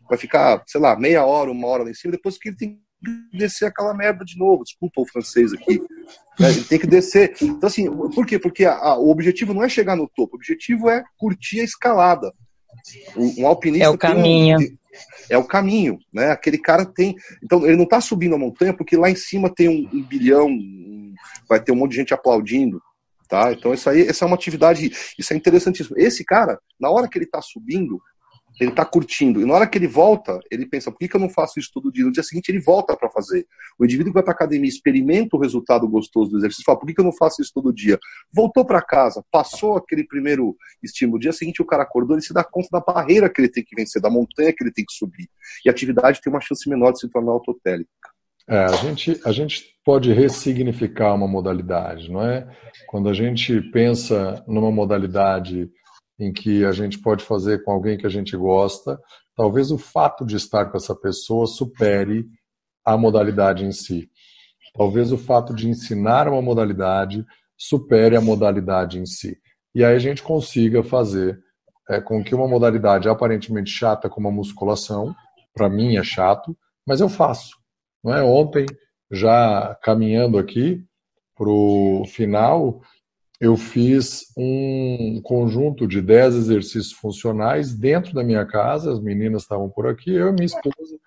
vai 0.08 0.18
ficar, 0.18 0.62
sei 0.66 0.80
lá, 0.80 0.96
meia 0.96 1.24
hora, 1.24 1.50
uma 1.50 1.66
hora 1.68 1.84
lá 1.84 1.90
em 1.90 1.94
cima, 1.94 2.12
depois 2.12 2.38
que 2.38 2.48
ele 2.48 2.56
tem 2.56 2.80
que 3.02 3.38
descer 3.38 3.66
aquela 3.66 3.94
merda 3.94 4.24
de 4.24 4.38
novo. 4.38 4.64
Desculpa 4.64 5.00
o 5.00 5.06
francês 5.06 5.52
aqui. 5.52 5.80
Né? 6.38 6.50
Ele 6.50 6.64
tem 6.64 6.78
que 6.78 6.86
descer. 6.86 7.34
Então, 7.40 7.66
assim, 7.66 7.90
por 8.14 8.26
quê? 8.26 8.38
Porque 8.38 8.64
a, 8.64 8.74
a, 8.74 8.98
o 8.98 9.10
objetivo 9.10 9.54
não 9.54 9.62
é 9.62 9.68
chegar 9.68 9.96
no 9.96 10.08
topo, 10.08 10.34
o 10.34 10.36
objetivo 10.36 10.88
é 10.88 11.02
curtir 11.16 11.60
a 11.60 11.64
escalada. 11.64 12.32
Um, 13.16 13.46
alpinista. 13.46 13.86
É 13.86 13.90
o 13.90 13.98
caminho. 13.98 14.58
Um, 14.58 14.78
é 15.28 15.38
o 15.38 15.44
caminho, 15.44 15.98
né? 16.12 16.30
Aquele 16.30 16.58
cara 16.58 16.84
tem. 16.84 17.14
Então, 17.42 17.64
ele 17.64 17.76
não 17.76 17.84
está 17.84 18.00
subindo 18.00 18.34
a 18.34 18.38
montanha 18.38 18.74
porque 18.74 18.96
lá 18.96 19.10
em 19.10 19.16
cima 19.16 19.52
tem 19.52 19.68
um, 19.68 19.88
um 19.92 20.02
bilhão, 20.02 20.48
um, 20.48 21.14
vai 21.48 21.62
ter 21.62 21.72
um 21.72 21.76
monte 21.76 21.92
de 21.92 21.98
gente 21.98 22.14
aplaudindo. 22.14 22.80
Tá? 23.30 23.52
Então, 23.52 23.72
isso 23.72 23.88
aí, 23.88 24.02
essa 24.02 24.24
é 24.24 24.26
uma 24.26 24.34
atividade, 24.34 24.90
isso 25.16 25.32
é 25.32 25.36
interessantíssimo. 25.36 25.96
Esse 25.96 26.24
cara, 26.24 26.58
na 26.80 26.90
hora 26.90 27.08
que 27.08 27.16
ele 27.16 27.26
está 27.26 27.40
subindo, 27.40 28.02
ele 28.58 28.70
está 28.70 28.84
curtindo. 28.84 29.40
E 29.40 29.44
na 29.44 29.54
hora 29.54 29.68
que 29.68 29.78
ele 29.78 29.86
volta, 29.86 30.40
ele 30.50 30.66
pensa, 30.66 30.90
por 30.90 30.98
que, 30.98 31.06
que 31.06 31.14
eu 31.14 31.20
não 31.20 31.30
faço 31.30 31.60
isso 31.60 31.70
todo 31.72 31.92
dia? 31.92 32.04
No 32.04 32.10
dia 32.10 32.24
seguinte, 32.24 32.48
ele 32.48 32.60
volta 32.60 32.96
para 32.96 33.08
fazer. 33.08 33.46
O 33.78 33.84
indivíduo 33.84 34.12
que 34.12 34.14
vai 34.14 34.24
para 34.24 34.32
a 34.32 34.34
academia, 34.34 34.68
experimenta 34.68 35.36
o 35.36 35.40
resultado 35.40 35.86
gostoso 35.86 36.32
do 36.32 36.38
exercício, 36.38 36.64
fala, 36.64 36.78
por 36.78 36.86
que, 36.86 36.94
que 36.94 37.00
eu 37.00 37.04
não 37.04 37.12
faço 37.12 37.40
isso 37.40 37.52
todo 37.54 37.72
dia? 37.72 37.98
Voltou 38.32 38.64
para 38.64 38.82
casa, 38.82 39.24
passou 39.30 39.76
aquele 39.76 40.04
primeiro 40.04 40.56
estímulo. 40.82 41.16
No 41.16 41.20
dia 41.20 41.32
seguinte, 41.32 41.62
o 41.62 41.64
cara 41.64 41.84
acordou, 41.84 42.16
ele 42.16 42.22
se 42.22 42.34
dá 42.34 42.42
conta 42.42 42.68
da 42.72 42.80
barreira 42.80 43.30
que 43.30 43.40
ele 43.40 43.48
tem 43.48 43.64
que 43.64 43.76
vencer, 43.76 44.02
da 44.02 44.10
montanha 44.10 44.52
que 44.52 44.64
ele 44.64 44.72
tem 44.72 44.84
que 44.84 44.92
subir. 44.92 45.28
E 45.64 45.68
a 45.68 45.72
atividade 45.72 46.20
tem 46.20 46.32
uma 46.32 46.40
chance 46.40 46.68
menor 46.68 46.92
de 46.92 47.00
se 47.00 47.08
tornar 47.08 47.30
autotélica. 47.30 47.88
É, 48.48 48.64
a, 48.64 48.72
gente, 48.72 49.20
a 49.24 49.32
gente 49.32 49.64
pode 49.84 50.12
ressignificar 50.12 51.14
uma 51.14 51.28
modalidade, 51.28 52.10
não 52.10 52.22
é? 52.22 52.48
Quando 52.88 53.08
a 53.08 53.12
gente 53.12 53.60
pensa 53.70 54.42
numa 54.46 54.70
modalidade 54.70 55.70
em 56.18 56.32
que 56.32 56.64
a 56.64 56.72
gente 56.72 56.98
pode 56.98 57.24
fazer 57.24 57.64
com 57.64 57.72
alguém 57.72 57.96
que 57.96 58.06
a 58.06 58.10
gente 58.10 58.36
gosta, 58.36 58.98
talvez 59.34 59.70
o 59.70 59.78
fato 59.78 60.24
de 60.24 60.36
estar 60.36 60.66
com 60.66 60.76
essa 60.76 60.94
pessoa 60.94 61.46
supere 61.46 62.26
a 62.84 62.96
modalidade 62.96 63.64
em 63.64 63.72
si. 63.72 64.10
Talvez 64.74 65.12
o 65.12 65.18
fato 65.18 65.54
de 65.54 65.68
ensinar 65.68 66.28
uma 66.28 66.42
modalidade 66.42 67.24
supere 67.56 68.16
a 68.16 68.20
modalidade 68.20 68.98
em 68.98 69.06
si. 69.06 69.36
E 69.74 69.84
aí 69.84 69.94
a 69.94 69.98
gente 69.98 70.22
consiga 70.22 70.82
fazer 70.82 71.38
é, 71.88 72.00
com 72.00 72.22
que 72.22 72.34
uma 72.34 72.48
modalidade 72.48 73.08
aparentemente 73.08 73.70
chata 73.70 74.08
como 74.08 74.28
a 74.28 74.32
musculação, 74.32 75.14
para 75.54 75.68
mim 75.68 75.96
é 75.96 76.04
chato, 76.04 76.56
mas 76.86 77.00
eu 77.00 77.08
faço. 77.08 77.59
Não 78.02 78.14
é? 78.14 78.22
Ontem, 78.22 78.66
já 79.10 79.76
caminhando 79.82 80.38
aqui 80.38 80.84
para 81.36 81.48
o 81.48 82.04
final, 82.06 82.80
eu 83.40 83.56
fiz 83.56 84.26
um 84.36 85.20
conjunto 85.22 85.88
de 85.88 86.02
10 86.02 86.34
exercícios 86.34 86.92
funcionais 86.92 87.74
dentro 87.74 88.12
da 88.12 88.22
minha 88.22 88.44
casa, 88.44 88.92
as 88.92 89.00
meninas 89.00 89.42
estavam 89.42 89.68
por 89.68 89.86
aqui, 89.86 90.12
eu 90.12 90.28
e 90.28 90.32
minha 90.32 90.44
esposa, 90.44 90.98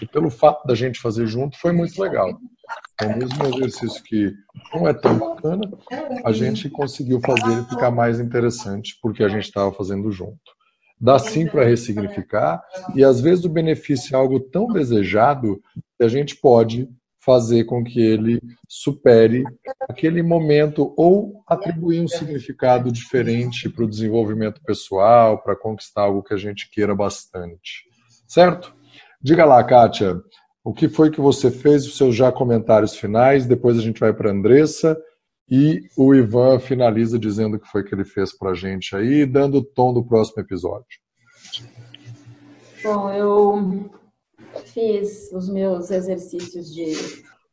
e 0.00 0.06
pelo 0.06 0.30
fato 0.30 0.66
da 0.66 0.74
gente 0.74 0.98
fazer 0.98 1.26
junto, 1.26 1.58
foi 1.58 1.72
muito 1.72 2.00
legal. 2.00 2.38
Então, 2.94 3.16
mesmo 3.16 3.44
um 3.44 3.54
exercício 3.54 4.02
que 4.02 4.32
não 4.74 4.88
é 4.88 4.94
tão 4.94 5.18
bacana, 5.18 5.70
a 6.24 6.32
gente 6.32 6.70
conseguiu 6.70 7.20
fazer 7.20 7.52
ele 7.52 7.64
ficar 7.64 7.90
mais 7.90 8.18
interessante, 8.18 8.98
porque 9.02 9.22
a 9.22 9.28
gente 9.28 9.44
estava 9.44 9.70
fazendo 9.72 10.10
junto. 10.10 10.40
Dá 11.02 11.18
sim 11.18 11.48
para 11.48 11.64
ressignificar, 11.64 12.62
e 12.94 13.02
às 13.02 13.20
vezes 13.20 13.44
o 13.44 13.48
benefício 13.48 14.14
é 14.14 14.16
algo 14.16 14.38
tão 14.38 14.68
desejado 14.68 15.60
que 15.98 16.04
a 16.04 16.08
gente 16.08 16.36
pode 16.36 16.88
fazer 17.18 17.64
com 17.64 17.82
que 17.82 18.00
ele 18.00 18.40
supere 18.68 19.42
aquele 19.88 20.22
momento 20.22 20.94
ou 20.96 21.42
atribuir 21.46 22.00
um 22.00 22.06
significado 22.06 22.92
diferente 22.92 23.68
para 23.68 23.84
o 23.84 23.88
desenvolvimento 23.88 24.60
pessoal, 24.62 25.42
para 25.42 25.56
conquistar 25.56 26.02
algo 26.02 26.22
que 26.22 26.34
a 26.34 26.36
gente 26.36 26.70
queira 26.70 26.94
bastante. 26.94 27.84
Certo? 28.28 28.72
Diga 29.20 29.44
lá, 29.44 29.62
Kátia, 29.64 30.20
o 30.64 30.72
que 30.72 30.88
foi 30.88 31.10
que 31.10 31.20
você 31.20 31.50
fez, 31.50 31.84
os 31.84 31.96
seus 31.96 32.14
já 32.14 32.30
comentários 32.30 32.94
finais, 32.94 33.44
depois 33.44 33.76
a 33.76 33.82
gente 33.82 33.98
vai 33.98 34.12
para 34.12 34.30
a 34.30 34.32
Andressa 34.32 34.96
e 35.48 35.82
o 35.96 36.14
Ivan 36.14 36.58
finaliza 36.58 37.18
dizendo 37.18 37.56
o 37.56 37.60
que 37.60 37.68
foi 37.68 37.84
que 37.84 37.94
ele 37.94 38.04
fez 38.04 38.36
para 38.36 38.50
a 38.50 38.54
gente 38.54 38.96
aí, 38.96 39.26
dando 39.26 39.58
o 39.58 39.64
tom 39.64 39.92
do 39.92 40.04
próximo 40.04 40.42
episódio. 40.42 41.00
Bom, 42.82 43.10
eu 43.10 43.90
fiz 44.64 45.30
os 45.32 45.48
meus 45.48 45.90
exercícios 45.90 46.72
de 46.74 46.94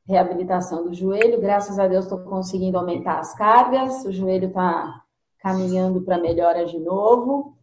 reabilitação 0.07 0.83
do 0.83 0.93
joelho. 0.93 1.39
Graças 1.39 1.77
a 1.77 1.87
Deus 1.87 2.05
estou 2.05 2.19
conseguindo 2.19 2.77
aumentar 2.77 3.19
as 3.19 3.35
cargas. 3.35 4.03
O 4.05 4.11
joelho 4.11 4.47
está 4.47 5.03
caminhando 5.39 6.01
para 6.01 6.17
melhora 6.17 6.65
de 6.65 6.79
novo. 6.79 7.55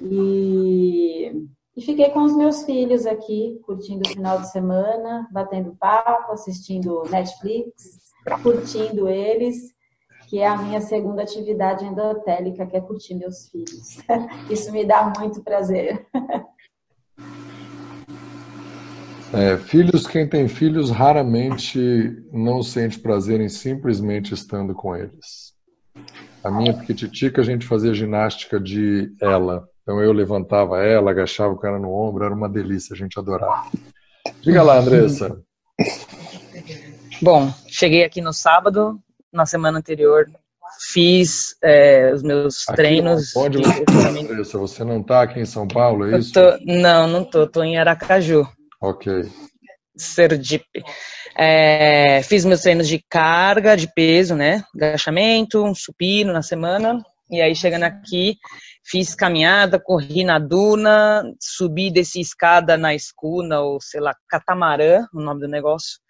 E, 0.00 1.46
e, 1.76 1.82
fiquei 1.82 2.10
com 2.10 2.22
os 2.22 2.36
meus 2.36 2.64
filhos 2.64 3.06
aqui, 3.06 3.60
curtindo 3.64 4.02
o 4.06 4.12
final 4.12 4.40
de 4.40 4.50
semana, 4.50 5.28
batendo 5.32 5.76
papo, 5.76 6.32
assistindo 6.32 7.02
Netflix, 7.10 8.03
curtindo 8.42 9.08
eles, 9.08 9.74
que 10.28 10.38
é 10.38 10.46
a 10.46 10.56
minha 10.56 10.80
segunda 10.80 11.22
atividade 11.22 11.84
endotélica, 11.84 12.66
que 12.66 12.76
é 12.76 12.80
curtir 12.80 13.14
meus 13.14 13.48
filhos. 13.48 13.98
Isso 14.50 14.72
me 14.72 14.84
dá 14.84 15.12
muito 15.18 15.42
prazer. 15.42 16.06
É, 19.32 19.56
filhos, 19.58 20.06
quem 20.06 20.28
tem 20.28 20.46
filhos, 20.46 20.90
raramente 20.90 22.24
não 22.32 22.62
sente 22.62 23.00
prazer 23.00 23.40
em 23.40 23.48
simplesmente 23.48 24.32
estando 24.32 24.74
com 24.74 24.94
eles. 24.94 25.52
A 26.42 26.50
minha 26.50 26.72
pequititica, 26.72 27.40
a 27.40 27.44
gente 27.44 27.66
fazia 27.66 27.92
ginástica 27.92 28.60
de 28.60 29.12
ela. 29.20 29.68
Então 29.82 30.00
eu 30.00 30.12
levantava 30.12 30.82
ela, 30.82 31.10
agachava 31.10 31.52
o 31.52 31.58
cara 31.58 31.78
no 31.78 31.92
ombro, 31.92 32.24
era 32.24 32.34
uma 32.34 32.48
delícia, 32.48 32.94
a 32.94 32.96
gente 32.96 33.18
adorava. 33.18 33.70
Diga 34.40 34.62
lá, 34.62 34.78
Andressa. 34.78 35.40
Bom, 37.24 37.50
cheguei 37.66 38.04
aqui 38.04 38.20
no 38.20 38.34
sábado, 38.34 39.00
na 39.32 39.46
semana 39.46 39.78
anterior, 39.78 40.26
fiz 40.92 41.56
é, 41.64 42.12
os 42.12 42.22
meus 42.22 42.68
aqui, 42.68 42.76
treinos. 42.76 43.34
Onde 43.34 43.56
você 43.62 43.80
está, 43.80 44.08
Andressa? 44.10 44.58
Você 44.58 44.84
não 44.84 45.00
está 45.00 45.22
aqui 45.22 45.40
em 45.40 45.46
São 45.46 45.66
Paulo, 45.66 46.04
é 46.04 46.18
isso? 46.18 46.34
Tô, 46.34 46.58
não, 46.66 47.08
não 47.08 47.24
tô, 47.24 47.46
tô 47.46 47.62
em 47.62 47.78
Aracaju. 47.78 48.46
Ok. 48.78 49.22
Sergipe. 49.96 50.84
É, 51.34 52.20
fiz 52.24 52.44
meus 52.44 52.60
treinos 52.60 52.86
de 52.86 53.02
carga, 53.08 53.74
de 53.74 53.90
peso, 53.90 54.34
né? 54.34 54.62
Agachamento, 54.76 55.64
um 55.64 55.74
supino 55.74 56.30
na 56.30 56.42
semana. 56.42 57.02
E 57.30 57.40
aí, 57.40 57.56
chegando 57.56 57.84
aqui, 57.84 58.36
fiz 58.84 59.14
caminhada, 59.14 59.80
corri 59.80 60.24
na 60.24 60.38
duna, 60.38 61.22
subi, 61.40 61.90
desci 61.90 62.20
escada 62.20 62.76
na 62.76 62.94
escuna, 62.94 63.62
ou 63.62 63.80
sei 63.80 64.02
lá, 64.02 64.14
catamarã, 64.28 65.06
o 65.14 65.22
nome 65.22 65.40
do 65.40 65.48
negócio. 65.48 66.03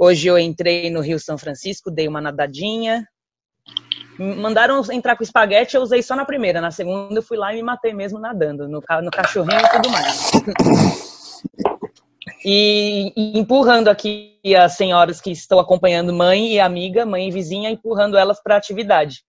Hoje 0.00 0.28
eu 0.28 0.38
entrei 0.38 0.90
no 0.90 1.00
Rio 1.00 1.18
São 1.18 1.36
Francisco, 1.36 1.90
dei 1.90 2.06
uma 2.06 2.20
nadadinha. 2.20 3.04
Mandaram 4.16 4.80
entrar 4.92 5.16
com 5.16 5.24
espaguete, 5.24 5.74
eu 5.74 5.82
usei 5.82 6.04
só 6.04 6.14
na 6.14 6.24
primeira. 6.24 6.60
Na 6.60 6.70
segunda 6.70 7.18
eu 7.18 7.22
fui 7.22 7.36
lá 7.36 7.52
e 7.52 7.56
me 7.56 7.64
matei 7.64 7.92
mesmo 7.92 8.20
nadando, 8.20 8.68
no, 8.68 8.80
no 9.02 9.10
cachorrinho 9.10 9.60
e 9.60 9.70
tudo 9.70 9.90
mais. 9.90 10.30
e, 12.44 13.12
e, 13.16 13.38
empurrando 13.40 13.88
aqui 13.88 14.40
as 14.56 14.74
senhoras 14.74 15.20
que 15.20 15.32
estão 15.32 15.58
acompanhando 15.58 16.14
mãe 16.14 16.52
e 16.52 16.60
amiga, 16.60 17.04
mãe 17.04 17.26
e 17.26 17.32
vizinha, 17.32 17.68
empurrando 17.68 18.16
elas 18.16 18.40
para 18.40 18.56
atividade. 18.56 19.24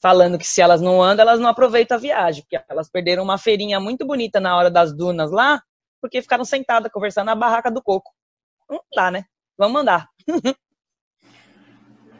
Falando 0.00 0.38
que 0.38 0.46
se 0.46 0.62
elas 0.62 0.80
não 0.80 1.02
andam, 1.02 1.24
elas 1.24 1.40
não 1.40 1.48
aproveitam 1.48 1.96
a 1.96 2.00
viagem, 2.00 2.44
porque 2.44 2.64
elas 2.68 2.88
perderam 2.88 3.24
uma 3.24 3.36
feirinha 3.36 3.80
muito 3.80 4.06
bonita 4.06 4.38
na 4.38 4.56
hora 4.56 4.70
das 4.70 4.96
dunas 4.96 5.32
lá, 5.32 5.60
porque 6.00 6.22
ficaram 6.22 6.44
sentadas 6.44 6.92
conversando 6.92 7.26
na 7.26 7.34
barraca 7.34 7.68
do 7.68 7.82
coco. 7.82 8.12
Não 8.70 8.80
dá, 8.94 9.10
né? 9.10 9.24
Vamos 9.58 9.80
andar. 9.80 10.08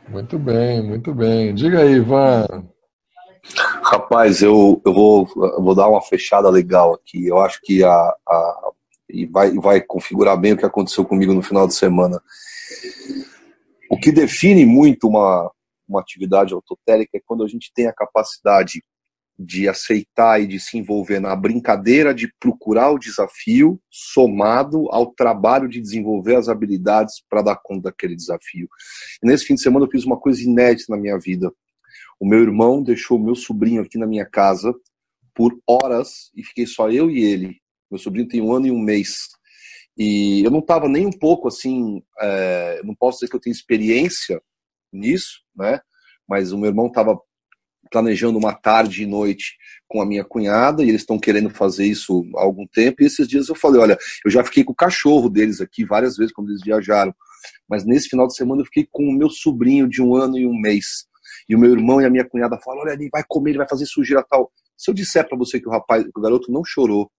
muito 0.08 0.38
bem, 0.38 0.82
muito 0.82 1.14
bem. 1.14 1.54
Diga 1.54 1.82
aí, 1.82 1.92
Ivan. 1.92 2.68
Rapaz, 3.82 4.42
eu, 4.42 4.82
eu, 4.84 4.92
vou, 4.92 5.28
eu 5.36 5.62
vou 5.62 5.74
dar 5.74 5.88
uma 5.88 6.02
fechada 6.02 6.50
legal 6.50 6.94
aqui. 6.94 7.26
Eu 7.26 7.38
acho 7.38 7.60
que 7.62 7.84
a, 7.84 7.90
a 8.26 8.70
e 9.08 9.26
vai, 9.26 9.52
vai 9.54 9.80
configurar 9.80 10.38
bem 10.38 10.52
o 10.52 10.56
que 10.56 10.66
aconteceu 10.66 11.04
comigo 11.04 11.32
no 11.32 11.42
final 11.42 11.66
de 11.66 11.74
semana. 11.74 12.20
O 13.90 13.98
que 13.98 14.12
define 14.12 14.66
muito 14.66 15.08
uma, 15.08 15.50
uma 15.88 16.00
atividade 16.00 16.52
autotélica 16.52 17.16
é 17.16 17.22
quando 17.24 17.42
a 17.42 17.48
gente 17.48 17.72
tem 17.72 17.86
a 17.86 17.92
capacidade 17.92 18.84
de 19.38 19.68
aceitar 19.68 20.42
e 20.42 20.46
de 20.46 20.58
se 20.58 20.76
envolver 20.76 21.20
na 21.20 21.36
brincadeira 21.36 22.12
de 22.12 22.32
procurar 22.40 22.90
o 22.90 22.98
desafio 22.98 23.80
somado 23.88 24.88
ao 24.90 25.12
trabalho 25.12 25.68
de 25.68 25.80
desenvolver 25.80 26.34
as 26.34 26.48
habilidades 26.48 27.22
para 27.30 27.42
dar 27.42 27.56
conta 27.56 27.90
daquele 27.90 28.16
desafio. 28.16 28.68
E 29.22 29.26
nesse 29.26 29.44
fim 29.44 29.54
de 29.54 29.62
semana 29.62 29.86
eu 29.86 29.90
fiz 29.90 30.04
uma 30.04 30.18
coisa 30.18 30.42
inédita 30.42 30.86
na 30.92 31.00
minha 31.00 31.18
vida. 31.18 31.52
O 32.18 32.26
meu 32.26 32.40
irmão 32.40 32.82
deixou 32.82 33.16
o 33.16 33.22
meu 33.22 33.36
sobrinho 33.36 33.82
aqui 33.82 33.96
na 33.96 34.06
minha 34.06 34.26
casa 34.26 34.74
por 35.32 35.56
horas 35.64 36.32
e 36.34 36.42
fiquei 36.42 36.66
só 36.66 36.90
eu 36.90 37.08
e 37.08 37.22
ele. 37.22 37.60
Meu 37.88 37.98
sobrinho 37.98 38.26
tem 38.26 38.42
um 38.42 38.52
ano 38.52 38.66
e 38.66 38.72
um 38.72 38.80
mês. 38.80 39.28
E 39.96 40.42
eu 40.44 40.50
não 40.50 40.58
estava 40.58 40.88
nem 40.88 41.06
um 41.06 41.12
pouco 41.12 41.46
assim, 41.46 42.02
é, 42.20 42.82
não 42.84 42.94
posso 42.94 43.18
dizer 43.18 43.30
que 43.30 43.36
eu 43.36 43.40
tenho 43.40 43.54
experiência 43.54 44.42
nisso, 44.92 45.42
né? 45.56 45.80
Mas 46.28 46.52
o 46.52 46.58
meu 46.58 46.68
irmão 46.68 46.88
estava 46.88 47.18
planejando 47.90 48.38
uma 48.38 48.52
tarde 48.52 49.02
e 49.02 49.06
noite 49.06 49.56
com 49.88 50.02
a 50.02 50.06
minha 50.06 50.24
cunhada 50.24 50.82
e 50.84 50.88
eles 50.88 51.00
estão 51.00 51.18
querendo 51.18 51.50
fazer 51.50 51.86
isso 51.86 52.24
há 52.36 52.42
algum 52.42 52.66
tempo. 52.66 53.02
E 53.02 53.06
esses 53.06 53.26
dias 53.26 53.48
eu 53.48 53.54
falei: 53.54 53.80
olha, 53.80 53.98
eu 54.24 54.30
já 54.30 54.44
fiquei 54.44 54.62
com 54.62 54.72
o 54.72 54.76
cachorro 54.76 55.28
deles 55.28 55.60
aqui 55.60 55.84
várias 55.84 56.16
vezes 56.16 56.32
quando 56.32 56.50
eles 56.50 56.62
viajaram, 56.62 57.14
mas 57.68 57.84
nesse 57.84 58.08
final 58.08 58.26
de 58.26 58.36
semana 58.36 58.60
eu 58.62 58.66
fiquei 58.66 58.86
com 58.90 59.04
o 59.04 59.12
meu 59.12 59.30
sobrinho 59.30 59.88
de 59.88 60.02
um 60.02 60.14
ano 60.14 60.38
e 60.38 60.46
um 60.46 60.58
mês. 60.58 61.06
E 61.48 61.56
o 61.56 61.58
meu 61.58 61.72
irmão 61.72 62.00
e 62.00 62.04
a 62.04 62.10
minha 62.10 62.28
cunhada 62.28 62.58
falaram: 62.58 62.84
olha, 62.84 62.92
ele 62.92 63.08
vai 63.10 63.24
comer, 63.26 63.50
ele 63.50 63.58
vai 63.58 63.68
fazer 63.68 63.86
sujeira 63.86 64.24
tal. 64.28 64.52
Se 64.76 64.90
eu 64.90 64.94
disser 64.94 65.26
para 65.28 65.36
você 65.36 65.58
que 65.60 65.68
o 65.68 65.72
rapaz, 65.72 66.04
que 66.04 66.18
o 66.18 66.22
garoto 66.22 66.52
não 66.52 66.64
chorou, 66.64 67.10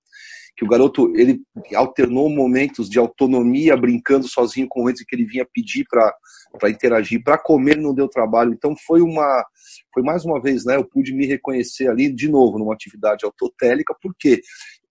que 0.59 0.65
o 0.65 0.67
garoto 0.67 1.13
ele 1.15 1.41
alternou 1.73 2.29
momentos 2.29 2.89
de 2.89 2.99
autonomia 2.99 3.77
brincando 3.77 4.27
sozinho 4.27 4.67
com 4.67 4.89
em 4.89 4.93
que 4.93 5.15
ele 5.15 5.23
vinha 5.23 5.47
pedir 5.53 5.85
para 5.89 6.69
interagir, 6.69 7.23
para 7.23 7.37
comer 7.37 7.77
não 7.77 7.95
deu 7.95 8.09
trabalho. 8.09 8.51
Então 8.51 8.75
foi 8.85 9.01
uma 9.01 9.45
foi 9.93 10.03
mais 10.03 10.25
uma 10.25 10.41
vez, 10.41 10.65
né, 10.65 10.75
eu 10.75 10.83
pude 10.83 11.13
me 11.13 11.25
reconhecer 11.25 11.87
ali 11.87 12.13
de 12.13 12.27
novo 12.27 12.59
numa 12.59 12.73
atividade 12.73 13.23
autotélica, 13.23 13.95
porque 14.01 14.41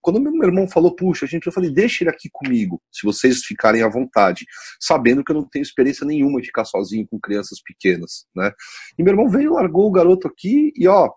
quando 0.00 0.20
meu 0.20 0.48
irmão 0.48 0.66
falou, 0.66 0.94
puxa, 0.94 1.26
gente, 1.26 1.46
eu 1.46 1.52
falei, 1.52 1.70
deixa 1.70 2.02
ele 2.02 2.11
aqui 2.11 2.31
comigo, 2.33 2.81
se 2.90 3.04
vocês 3.04 3.44
ficarem 3.44 3.83
à 3.83 3.88
vontade, 3.88 4.46
sabendo 4.81 5.22
que 5.22 5.33
eu 5.33 5.37
não 5.37 5.46
tenho 5.46 5.62
experiência 5.62 6.07
nenhuma 6.07 6.40
de 6.40 6.46
ficar 6.46 6.64
sozinho 6.64 7.07
com 7.07 7.20
crianças 7.20 7.61
pequenas, 7.62 8.24
né? 8.35 8.52
E 8.98 9.02
meu 9.02 9.12
irmão 9.12 9.28
veio, 9.28 9.52
largou 9.52 9.87
o 9.87 9.92
garoto 9.92 10.28
aqui 10.28 10.72
e 10.76 10.88
ó, 10.88 11.11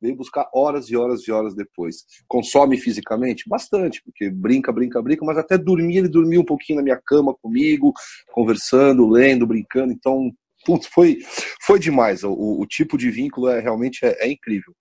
veio 0.00 0.16
buscar 0.16 0.48
horas 0.54 0.88
e 0.88 0.96
horas 0.96 1.26
e 1.26 1.32
horas 1.32 1.54
depois. 1.54 2.04
Consome 2.26 2.76
fisicamente? 2.76 3.48
Bastante, 3.48 4.02
porque 4.02 4.30
brinca, 4.30 4.72
brinca, 4.72 5.02
brinca, 5.02 5.24
mas 5.24 5.38
até 5.38 5.58
dormir, 5.58 5.98
ele 5.98 6.08
dormiu 6.08 6.40
um 6.40 6.44
pouquinho 6.44 6.78
na 6.78 6.82
minha 6.82 7.00
cama 7.04 7.34
comigo, 7.34 7.92
conversando, 8.32 9.08
lendo, 9.08 9.46
brincando, 9.46 9.92
então, 9.92 10.30
putz, 10.64 10.86
foi, 10.86 11.18
foi 11.62 11.78
demais. 11.78 12.24
O, 12.24 12.32
o 12.32 12.66
tipo 12.66 12.96
de 12.96 13.10
vínculo 13.10 13.48
é 13.48 13.60
realmente 13.60 14.04
é, 14.04 14.26
é 14.26 14.30
incrível. 14.30 14.74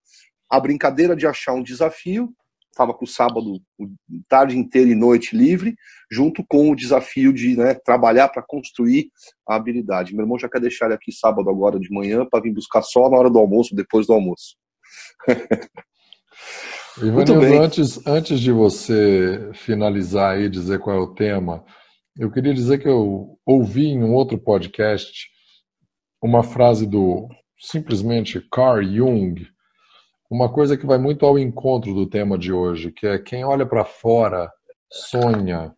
a 0.50 0.60
brincadeira 0.60 1.16
de 1.16 1.28
achar 1.28 1.54
um 1.54 1.64
desafio, 1.64 2.34
estava 2.78 2.94
com 2.94 3.06
o 3.06 3.08
sábado, 3.08 3.60
tarde 4.30 4.56
inteira 4.56 4.90
e 4.90 4.96
noite 4.96 5.36
livre, 5.36 5.76
junto 6.12 6.46
com 6.48 6.70
o 6.70 6.76
desafio 6.76 7.34
de 7.34 7.58
né, 7.58 7.74
trabalhar 7.74 8.30
para 8.30 8.44
construir 8.44 9.10
a 9.48 9.56
habilidade. 9.56 10.14
Meu 10.14 10.24
irmão 10.24 10.38
já 10.38 10.48
quer 10.48 10.62
deixar 10.62 10.86
ele 10.86 10.94
aqui 10.94 11.12
sábado 11.12 11.50
agora 11.50 11.80
de 11.80 11.92
manhã 11.92 12.26
para 12.26 12.44
vir 12.44 12.54
buscar 12.54 12.84
só 12.84 13.10
na 13.10 13.18
hora 13.18 13.30
do 13.30 13.40
almoço, 13.40 13.76
depois 13.76 14.06
do 14.06 14.14
almoço. 14.14 14.56
Ivanildo, 16.98 17.62
antes, 17.62 18.08
antes 18.08 18.40
de 18.40 18.52
você 18.52 19.52
finalizar 19.54 20.40
e 20.40 20.50
dizer 20.50 20.80
qual 20.80 20.96
é 20.96 21.00
o 21.00 21.14
tema, 21.14 21.64
eu 22.18 22.32
queria 22.32 22.54
dizer 22.54 22.80
que 22.80 22.88
eu 22.88 23.38
ouvi 23.46 23.88
em 23.88 24.04
um 24.04 24.14
outro 24.14 24.38
podcast 24.40 25.30
uma 26.22 26.42
frase 26.42 26.88
do 26.88 27.30
simplesmente 27.60 28.42
Carl 28.52 28.84
Jung, 28.84 29.48
uma 30.30 30.52
coisa 30.52 30.76
que 30.76 30.86
vai 30.86 30.98
muito 30.98 31.26
ao 31.26 31.38
encontro 31.38 31.94
do 31.94 32.08
tema 32.08 32.38
de 32.38 32.52
hoje, 32.52 32.92
que 32.92 33.06
é 33.06 33.20
quem 33.20 33.46
olha 33.46 33.66
para 33.66 33.86
fora 33.86 34.52
sonha, 34.92 35.74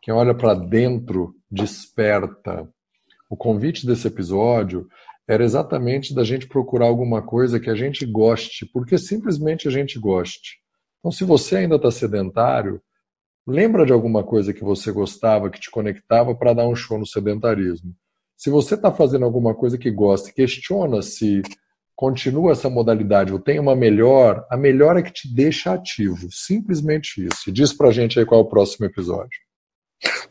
quem 0.00 0.12
olha 0.14 0.34
para 0.34 0.54
dentro 0.54 1.34
desperta. 1.50 2.68
O 3.28 3.36
convite 3.36 3.86
desse 3.86 4.08
episódio 4.08 4.88
era 5.28 5.44
exatamente 5.44 6.14
da 6.14 6.24
gente 6.24 6.46
procurar 6.46 6.86
alguma 6.86 7.22
coisa 7.22 7.60
que 7.60 7.70
a 7.70 7.74
gente 7.74 8.04
goste, 8.04 8.66
porque 8.66 8.98
simplesmente 8.98 9.68
a 9.68 9.70
gente 9.70 9.98
goste. 9.98 10.58
Então, 10.98 11.10
se 11.10 11.24
você 11.24 11.56
ainda 11.56 11.76
está 11.76 11.90
sedentário, 11.90 12.80
lembra 13.46 13.86
de 13.86 13.92
alguma 13.92 14.24
coisa 14.24 14.52
que 14.52 14.64
você 14.64 14.90
gostava, 14.92 15.50
que 15.50 15.60
te 15.60 15.70
conectava 15.70 16.34
para 16.34 16.54
dar 16.54 16.66
um 16.66 16.74
show 16.74 16.98
no 16.98 17.06
sedentarismo. 17.06 17.94
Se 18.36 18.50
você 18.50 18.74
está 18.74 18.90
fazendo 18.90 19.24
alguma 19.24 19.54
coisa 19.54 19.78
que 19.78 19.90
gosta, 19.90 20.32
questiona 20.32 21.02
se 21.02 21.42
continua 21.94 22.52
essa 22.52 22.68
modalidade 22.68 23.32
ou 23.32 23.38
tem 23.38 23.60
uma 23.60 23.76
melhor, 23.76 24.44
a 24.50 24.56
melhor 24.56 24.96
é 24.96 25.02
que 25.02 25.12
te 25.12 25.32
deixa 25.32 25.72
ativo. 25.72 26.28
Simplesmente 26.30 27.24
isso. 27.24 27.48
E 27.48 27.52
diz 27.52 27.72
pra 27.72 27.92
gente 27.92 28.18
aí 28.18 28.26
qual 28.26 28.40
é 28.40 28.44
o 28.44 28.48
próximo 28.48 28.86
episódio. 28.86 29.38